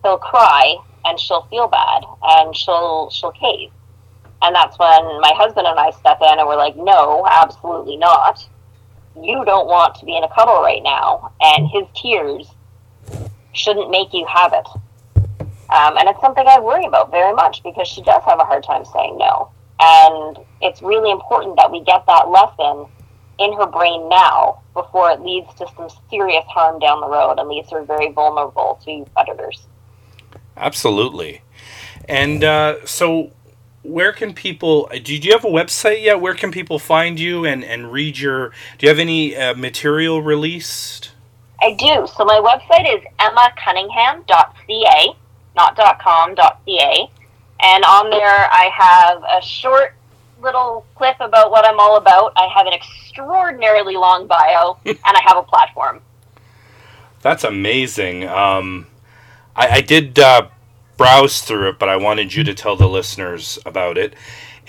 he'll 0.02 0.18
cry 0.18 0.76
and 1.04 1.18
she'll 1.18 1.46
feel 1.46 1.68
bad 1.68 2.04
and 2.22 2.54
she'll 2.56 3.10
she'll 3.10 3.32
cave. 3.32 3.70
And 4.42 4.54
that's 4.54 4.78
when 4.78 5.20
my 5.20 5.32
husband 5.36 5.66
and 5.66 5.78
I 5.78 5.90
step 5.90 6.18
in 6.20 6.38
and 6.38 6.46
we're 6.46 6.56
like, 6.56 6.76
no, 6.76 7.26
absolutely 7.30 7.96
not. 7.96 8.46
You 9.16 9.44
don't 9.44 9.68
want 9.68 9.94
to 9.96 10.04
be 10.04 10.16
in 10.16 10.24
a 10.24 10.34
cuddle 10.34 10.60
right 10.60 10.82
now. 10.82 11.32
And 11.40 11.68
his 11.68 11.84
tears 11.94 12.50
shouldn't 13.52 13.90
make 13.90 14.12
you 14.12 14.26
have 14.26 14.52
it. 14.52 14.68
Um, 15.70 15.96
and 15.96 16.08
it's 16.08 16.20
something 16.20 16.44
I 16.46 16.60
worry 16.60 16.84
about 16.84 17.10
very 17.10 17.32
much 17.32 17.62
because 17.62 17.88
she 17.88 18.02
does 18.02 18.22
have 18.24 18.38
a 18.38 18.44
hard 18.44 18.64
time 18.64 18.84
saying 18.84 19.16
no. 19.16 19.50
And 19.80 20.38
it's 20.60 20.82
really 20.82 21.10
important 21.10 21.56
that 21.56 21.70
we 21.70 21.80
get 21.82 22.04
that 22.06 22.28
lesson 22.28 22.86
in 23.38 23.52
her 23.54 23.66
brain 23.66 24.08
now 24.08 24.60
before 24.74 25.10
it 25.10 25.20
leads 25.20 25.52
to 25.54 25.66
some 25.76 25.88
serious 26.10 26.44
harm 26.46 26.78
down 26.80 27.00
the 27.00 27.08
road 27.08 27.38
and 27.38 27.48
leaves 27.48 27.70
her 27.70 27.82
very 27.84 28.12
vulnerable 28.12 28.80
to 28.84 29.06
predators. 29.14 29.66
Absolutely. 30.56 31.42
And 32.08 32.44
uh, 32.44 32.84
so, 32.84 33.30
where 33.82 34.12
can 34.12 34.34
people? 34.34 34.90
Do 35.02 35.16
you 35.16 35.32
have 35.32 35.44
a 35.44 35.48
website 35.48 36.02
yet? 36.02 36.20
Where 36.20 36.34
can 36.34 36.50
people 36.50 36.78
find 36.78 37.18
you 37.18 37.44
and, 37.44 37.64
and 37.64 37.90
read 37.90 38.18
your? 38.18 38.50
Do 38.78 38.86
you 38.86 38.88
have 38.88 38.98
any 38.98 39.36
uh, 39.36 39.54
material 39.54 40.22
released? 40.22 41.12
I 41.62 41.74
do. 41.74 42.06
So 42.14 42.24
my 42.24 42.40
website 42.40 42.94
is 42.94 43.02
emmacunningham.ca, 43.20 45.16
not 45.56 45.76
.com, 45.98 46.34
.ca. 46.36 47.10
And 47.60 47.84
on 47.84 48.10
there 48.10 48.48
I 48.52 48.70
have 48.76 49.22
a 49.22 49.40
short 49.42 49.94
little 50.44 50.86
clip 50.94 51.16
about 51.20 51.50
what 51.50 51.66
I'm 51.66 51.80
all 51.80 51.96
about. 51.96 52.32
I 52.36 52.46
have 52.54 52.66
an 52.66 52.72
extraordinarily 52.72 53.96
long 53.96 54.26
bio, 54.26 54.78
and 54.84 54.98
I 55.04 55.20
have 55.26 55.36
a 55.36 55.42
platform. 55.42 56.00
That's 57.22 57.42
amazing. 57.42 58.28
Um, 58.28 58.86
I, 59.56 59.68
I 59.68 59.80
did 59.80 60.18
uh, 60.18 60.48
browse 60.96 61.40
through 61.40 61.70
it, 61.70 61.78
but 61.78 61.88
I 61.88 61.96
wanted 61.96 62.34
you 62.34 62.44
to 62.44 62.54
tell 62.54 62.76
the 62.76 62.88
listeners 62.88 63.58
about 63.64 63.98
it. 63.98 64.14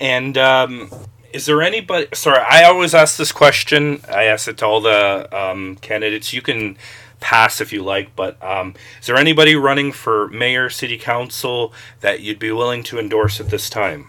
And 0.00 0.36
um, 0.38 0.90
is 1.32 1.46
there 1.46 1.62
anybody? 1.62 2.08
Sorry, 2.14 2.40
I 2.40 2.64
always 2.64 2.94
ask 2.94 3.16
this 3.16 3.32
question. 3.32 4.00
I 4.08 4.24
ask 4.24 4.48
it 4.48 4.58
to 4.58 4.66
all 4.66 4.80
the 4.80 5.28
um, 5.36 5.76
candidates. 5.76 6.32
You 6.32 6.42
can 6.42 6.76
pass 7.20 7.60
if 7.60 7.72
you 7.72 7.82
like, 7.82 8.14
but 8.16 8.42
um, 8.42 8.74
is 9.00 9.06
there 9.06 9.16
anybody 9.16 9.54
running 9.54 9.92
for 9.92 10.28
mayor, 10.28 10.70
city 10.70 10.98
council 10.98 11.72
that 12.00 12.20
you'd 12.20 12.38
be 12.38 12.50
willing 12.50 12.82
to 12.84 12.98
endorse 12.98 13.40
at 13.40 13.48
this 13.48 13.68
time? 13.70 14.08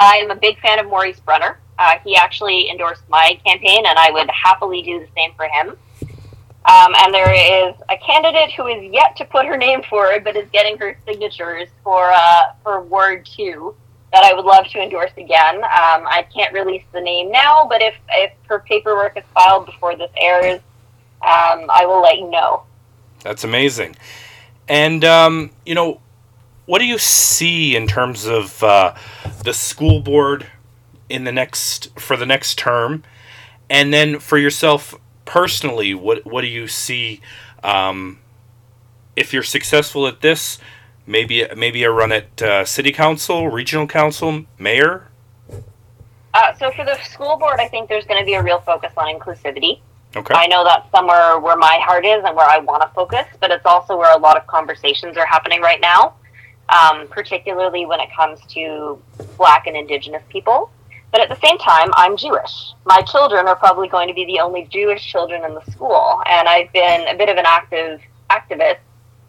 I 0.00 0.16
am 0.16 0.30
a 0.30 0.34
big 0.34 0.58
fan 0.60 0.78
of 0.78 0.86
Maurice 0.86 1.20
Brenner. 1.20 1.58
Uh, 1.78 1.98
he 2.04 2.16
actually 2.16 2.70
endorsed 2.70 3.02
my 3.08 3.38
campaign, 3.46 3.84
and 3.86 3.98
I 3.98 4.10
would 4.10 4.28
happily 4.30 4.82
do 4.82 4.98
the 4.98 5.08
same 5.14 5.32
for 5.36 5.44
him. 5.44 5.76
Um, 6.64 6.94
and 6.98 7.14
there 7.14 7.32
is 7.32 7.74
a 7.88 7.96
candidate 7.98 8.52
who 8.52 8.66
is 8.66 8.92
yet 8.92 9.16
to 9.16 9.24
put 9.24 9.46
her 9.46 9.56
name 9.56 9.82
forward, 9.82 10.24
but 10.24 10.36
is 10.36 10.48
getting 10.52 10.76
her 10.78 10.96
signatures 11.06 11.68
for 11.84 12.10
uh, 12.12 12.52
for 12.62 12.82
Ward 12.82 13.26
Two 13.26 13.74
that 14.12 14.24
I 14.24 14.34
would 14.34 14.44
love 14.44 14.66
to 14.68 14.82
endorse 14.82 15.12
again. 15.16 15.56
Um, 15.56 16.06
I 16.06 16.26
can't 16.34 16.52
release 16.52 16.82
the 16.92 17.00
name 17.00 17.30
now, 17.30 17.66
but 17.68 17.80
if 17.80 17.94
if 18.10 18.32
her 18.46 18.60
paperwork 18.60 19.16
is 19.16 19.24
filed 19.34 19.66
before 19.66 19.96
this 19.96 20.10
airs, 20.20 20.60
um, 21.22 21.70
I 21.70 21.84
will 21.86 22.02
let 22.02 22.18
you 22.18 22.30
know. 22.30 22.64
That's 23.22 23.44
amazing. 23.44 23.96
And 24.68 25.04
um, 25.04 25.50
you 25.64 25.74
know, 25.74 26.00
what 26.70 26.78
do 26.78 26.86
you 26.86 26.98
see 26.98 27.74
in 27.74 27.88
terms 27.88 28.26
of 28.26 28.62
uh, 28.62 28.94
the 29.42 29.52
school 29.52 29.98
board 29.98 30.46
in 31.08 31.24
the 31.24 31.32
next 31.32 31.88
for 31.98 32.16
the 32.16 32.24
next 32.24 32.58
term, 32.58 33.02
and 33.68 33.92
then 33.92 34.20
for 34.20 34.38
yourself 34.38 34.94
personally, 35.24 35.94
what 35.94 36.24
what 36.24 36.42
do 36.42 36.46
you 36.46 36.68
see? 36.68 37.20
Um, 37.64 38.20
if 39.16 39.32
you're 39.32 39.42
successful 39.42 40.06
at 40.06 40.20
this, 40.20 40.58
maybe 41.08 41.44
maybe 41.56 41.82
a 41.82 41.90
run 41.90 42.12
at 42.12 42.40
uh, 42.40 42.64
city 42.64 42.92
council, 42.92 43.48
regional 43.48 43.88
council, 43.88 44.44
mayor. 44.56 45.08
Uh, 46.32 46.54
so 46.54 46.70
for 46.70 46.84
the 46.84 46.94
school 47.02 47.36
board, 47.36 47.58
I 47.58 47.66
think 47.66 47.88
there's 47.88 48.04
going 48.04 48.20
to 48.20 48.24
be 48.24 48.34
a 48.34 48.42
real 48.44 48.60
focus 48.60 48.92
on 48.96 49.12
inclusivity. 49.12 49.80
Okay. 50.14 50.34
I 50.34 50.46
know 50.46 50.62
that's 50.62 50.88
somewhere 50.92 51.40
where 51.40 51.56
my 51.56 51.80
heart 51.82 52.06
is 52.06 52.22
and 52.24 52.36
where 52.36 52.48
I 52.48 52.58
want 52.58 52.82
to 52.82 52.88
focus, 52.94 53.26
but 53.40 53.50
it's 53.50 53.66
also 53.66 53.96
where 53.96 54.14
a 54.16 54.18
lot 54.18 54.36
of 54.36 54.46
conversations 54.46 55.16
are 55.16 55.26
happening 55.26 55.60
right 55.60 55.80
now, 55.80 56.14
um, 56.70 57.08
particularly 57.08 57.86
when 57.86 58.00
it 58.00 58.08
comes 58.14 58.40
to 58.50 59.00
Black 59.36 59.66
and 59.66 59.76
Indigenous 59.76 60.22
people. 60.28 60.70
But 61.12 61.20
at 61.20 61.28
the 61.28 61.46
same 61.46 61.58
time, 61.58 61.90
I'm 61.94 62.16
Jewish. 62.16 62.72
My 62.84 63.02
children 63.02 63.48
are 63.48 63.56
probably 63.56 63.88
going 63.88 64.06
to 64.08 64.14
be 64.14 64.24
the 64.26 64.38
only 64.40 64.68
Jewish 64.70 65.04
children 65.04 65.44
in 65.44 65.54
the 65.54 65.64
school, 65.72 66.22
and 66.26 66.48
I've 66.48 66.72
been 66.72 67.08
a 67.08 67.16
bit 67.16 67.28
of 67.28 67.36
an 67.36 67.46
active 67.46 68.00
activist 68.30 68.78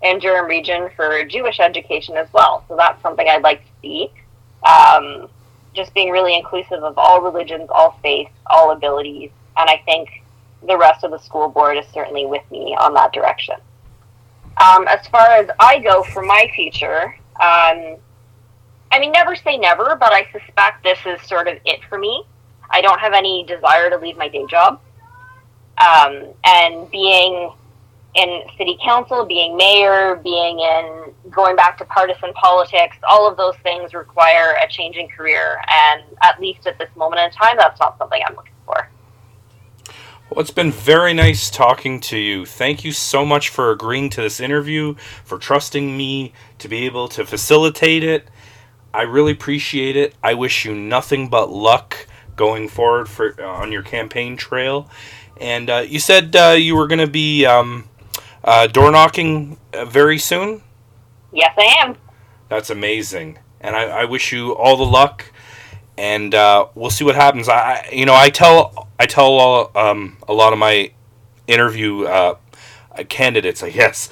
in 0.04 0.20
Durham 0.20 0.46
region 0.46 0.90
for 0.96 1.24
Jewish 1.26 1.60
education 1.60 2.18
as 2.18 2.32
well. 2.34 2.64
So 2.68 2.76
that's 2.76 3.02
something 3.02 3.28
I'd 3.28 3.42
like 3.42 3.62
to 3.62 3.72
see. 3.82 4.12
Um, 4.64 5.28
just 5.74 5.94
being 5.94 6.12
really 6.12 6.36
inclusive 6.36 6.84
of 6.84 6.98
all 6.98 7.22
religions, 7.22 7.70
all 7.72 7.98
faiths, 8.04 8.32
all 8.52 8.72
abilities, 8.72 9.32
and 9.58 9.70
I 9.70 9.82
think 9.86 10.10
the 10.68 10.78
rest 10.78 11.04
of 11.04 11.12
the 11.12 11.18
school 11.18 11.50
board 11.50 11.78
is 11.78 11.86
certainly 11.94 12.26
with 12.26 12.44
me 12.52 12.76
on 12.80 12.94
that 12.94 13.12
direction. 13.12 13.56
Um, 14.64 14.88
as 14.88 15.08
far 15.08 15.26
as 15.28 15.50
I 15.60 15.80
go 15.80 16.04
for 16.04 16.22
my 16.22 16.52
future, 16.54 17.16
um, 17.40 17.98
I 18.92 19.00
mean, 19.00 19.12
never 19.12 19.36
say 19.36 19.58
never, 19.58 19.96
but 19.96 20.12
I 20.12 20.28
suspect 20.32 20.84
this 20.84 21.00
is 21.06 21.22
sort 21.28 21.48
of 21.48 21.58
it 21.66 21.80
for 21.88 21.98
me. 21.98 22.24
I 22.70 22.82
don't 22.82 23.00
have 23.00 23.14
any 23.14 23.44
desire 23.44 23.90
to 23.90 23.98
leave 23.98 24.18
my 24.18 24.28
day 24.28 24.46
job. 24.50 24.82
Um, 25.78 26.26
and 26.44 26.90
being 26.92 27.52
in 28.16 28.42
city 28.58 28.78
council, 28.84 29.26
being 29.26 29.56
mayor, 29.56 30.18
being 30.18 30.60
in 30.60 31.14
going 31.30 31.56
back 31.56 31.78
to 31.78 31.86
partisan 31.86 32.34
politics, 32.34 32.98
all 33.10 33.30
of 33.30 33.38
those 33.38 33.56
things 33.64 33.94
require 33.94 34.58
a 34.62 34.68
changing 34.70 35.08
career. 35.10 35.62
And 35.68 36.04
at 36.22 36.40
least 36.42 36.68
at 36.68 36.78
this 36.78 36.90
moment 36.96 37.22
in 37.22 37.32
time, 37.32 37.56
that's 37.58 37.80
not 37.80 37.98
something 37.98 38.22
I'm 38.26 38.36
looking. 38.36 38.51
Well, 40.32 40.40
it's 40.40 40.50
been 40.50 40.72
very 40.72 41.14
nice 41.14 41.50
talking 41.50 42.00
to 42.00 42.18
you. 42.18 42.46
Thank 42.46 42.86
you 42.86 42.94
so 42.94 43.26
much 43.26 43.50
for 43.50 43.70
agreeing 43.70 44.10
to 44.12 44.22
this 44.22 44.40
interview, 44.40 44.96
for 45.26 45.38
trusting 45.38 45.98
me 45.98 46.32
to 46.60 46.70
be 46.70 46.86
able 46.86 47.10
to 47.10 47.26
facilitate 47.26 48.02
it. 48.02 48.30
I 48.94 49.02
really 49.02 49.34
appreciate 49.34 49.98
it. 49.98 50.16
I 50.24 50.36
wish 50.36 50.64
you 50.64 50.74
nothing 50.74 51.28
but 51.28 51.50
luck 51.52 52.08
going 52.38 52.70
forward 52.70 53.10
for 53.10 53.36
uh, 53.42 53.46
on 53.46 53.74
your 53.74 53.84
campaign 53.84 54.38
trail. 54.38 54.90
And 55.36 55.70
uh, 55.70 55.84
you 55.86 56.00
said 56.00 56.34
uh, 56.34 56.56
you 56.58 56.78
were 56.78 56.88
going 56.88 57.00
to 57.00 57.12
be 57.12 57.46
um, 57.46 57.90
uh, 58.42 58.68
door 58.68 58.90
knocking 58.90 59.58
uh, 59.74 59.84
very 59.84 60.18
soon. 60.18 60.62
Yes, 61.34 61.54
I 61.58 61.76
am. 61.82 61.98
That's 62.48 62.70
amazing, 62.70 63.38
and 63.60 63.76
I, 63.76 63.84
I 63.84 64.06
wish 64.06 64.32
you 64.32 64.56
all 64.56 64.78
the 64.78 64.86
luck. 64.86 65.26
And 65.98 66.34
uh, 66.34 66.68
we'll 66.74 66.90
see 66.90 67.04
what 67.04 67.16
happens. 67.16 67.48
I, 67.50 67.88
you 67.92 68.06
know, 68.06 68.16
I 68.16 68.30
tell 68.30 68.90
I 69.00 69.06
tell 69.06 69.34
all, 69.34 69.72
um, 69.76 70.18
a 70.28 70.34
lot 70.34 70.54
of 70.54 70.60
my 70.60 70.92
interview 71.48 72.06
candidates, 73.10 73.64
I 73.64 73.70
guess, 73.72 74.10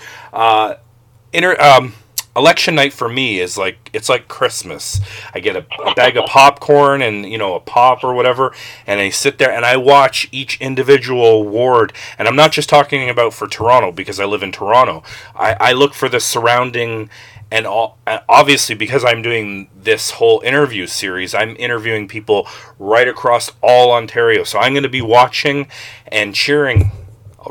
inter, 1.33 1.59
um, 1.59 1.93
election 2.35 2.75
night 2.75 2.93
for 2.93 3.09
me 3.09 3.39
is 3.39 3.57
like 3.57 3.89
it's 3.93 4.09
like 4.09 4.27
Christmas. 4.27 4.99
I 5.33 5.39
get 5.39 5.55
a, 5.55 5.65
a, 5.83 5.93
bag 5.93 6.17
of 6.17 6.25
popcorn 6.25 7.01
and 7.01 7.29
you 7.29 7.37
know 7.37 7.55
a 7.55 7.59
pop 7.59 8.03
or 8.03 8.13
whatever, 8.13 8.53
and 8.87 8.99
I 8.99 9.09
sit 9.09 9.37
there 9.37 9.51
and 9.51 9.65
I 9.65 9.77
watch 9.77 10.27
each 10.31 10.59
individual 10.61 11.47
ward. 11.47 11.93
And 12.17 12.27
I'm 12.27 12.35
not 12.35 12.51
just 12.51 12.69
talking 12.69 13.09
about 13.09 13.33
for 13.33 13.47
Toronto 13.47 13.91
because 13.91 14.19
I 14.19 14.25
live 14.25 14.43
in 14.43 14.51
Toronto. 14.51 15.03
I, 15.35 15.55
I 15.59 15.71
look 15.73 15.93
for 15.93 16.09
the 16.09 16.19
surrounding. 16.19 17.09
And 17.51 17.65
all, 17.65 17.97
obviously, 18.05 18.75
because 18.75 19.03
I'm 19.03 19.23
doing 19.23 19.69
this 19.75 20.11
whole 20.11 20.39
interview 20.41 20.85
series, 20.85 21.33
I'm 21.33 21.55
interviewing 21.57 22.07
people 22.07 22.47
right 22.77 23.07
across 23.07 23.51
all 23.61 23.91
Ontario. 23.91 24.43
So 24.43 24.59
I'm 24.59 24.73
going 24.73 24.83
to 24.83 24.89
be 24.89 25.01
watching 25.01 25.67
and 26.07 26.35
cheering 26.35 26.91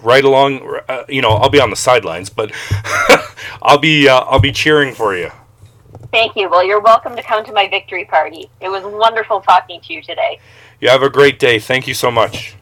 right 0.03 0.25
along. 0.25 0.81
Uh, 0.89 1.05
you 1.09 1.21
know, 1.21 1.31
I'll 1.31 1.51
be 1.51 1.61
on 1.61 1.71
the 1.71 1.77
sidelines, 1.77 2.31
but 2.31 2.53
I'll 3.63 3.79
be 3.79 4.09
uh, 4.09 4.21
I'll 4.21 4.39
be 4.39 4.53
cheering 4.53 4.95
for 4.95 5.17
you. 5.17 5.31
Thank 6.13 6.37
you. 6.37 6.49
Well, 6.49 6.65
you're 6.65 6.81
welcome 6.81 7.17
to 7.17 7.23
come 7.23 7.45
to 7.45 7.53
my 7.53 7.69
victory 7.69 8.05
party. 8.05 8.49
It 8.61 8.69
was 8.69 8.85
wonderful 8.85 9.41
talking 9.41 9.81
to 9.83 9.93
you 9.93 10.03
today. 10.03 10.39
You 10.81 10.89
have 10.89 11.03
a 11.03 11.11
great 11.11 11.39
day. 11.39 11.59
Thank 11.59 11.87
you 11.87 11.95
so 11.95 12.11
much. 12.11 12.55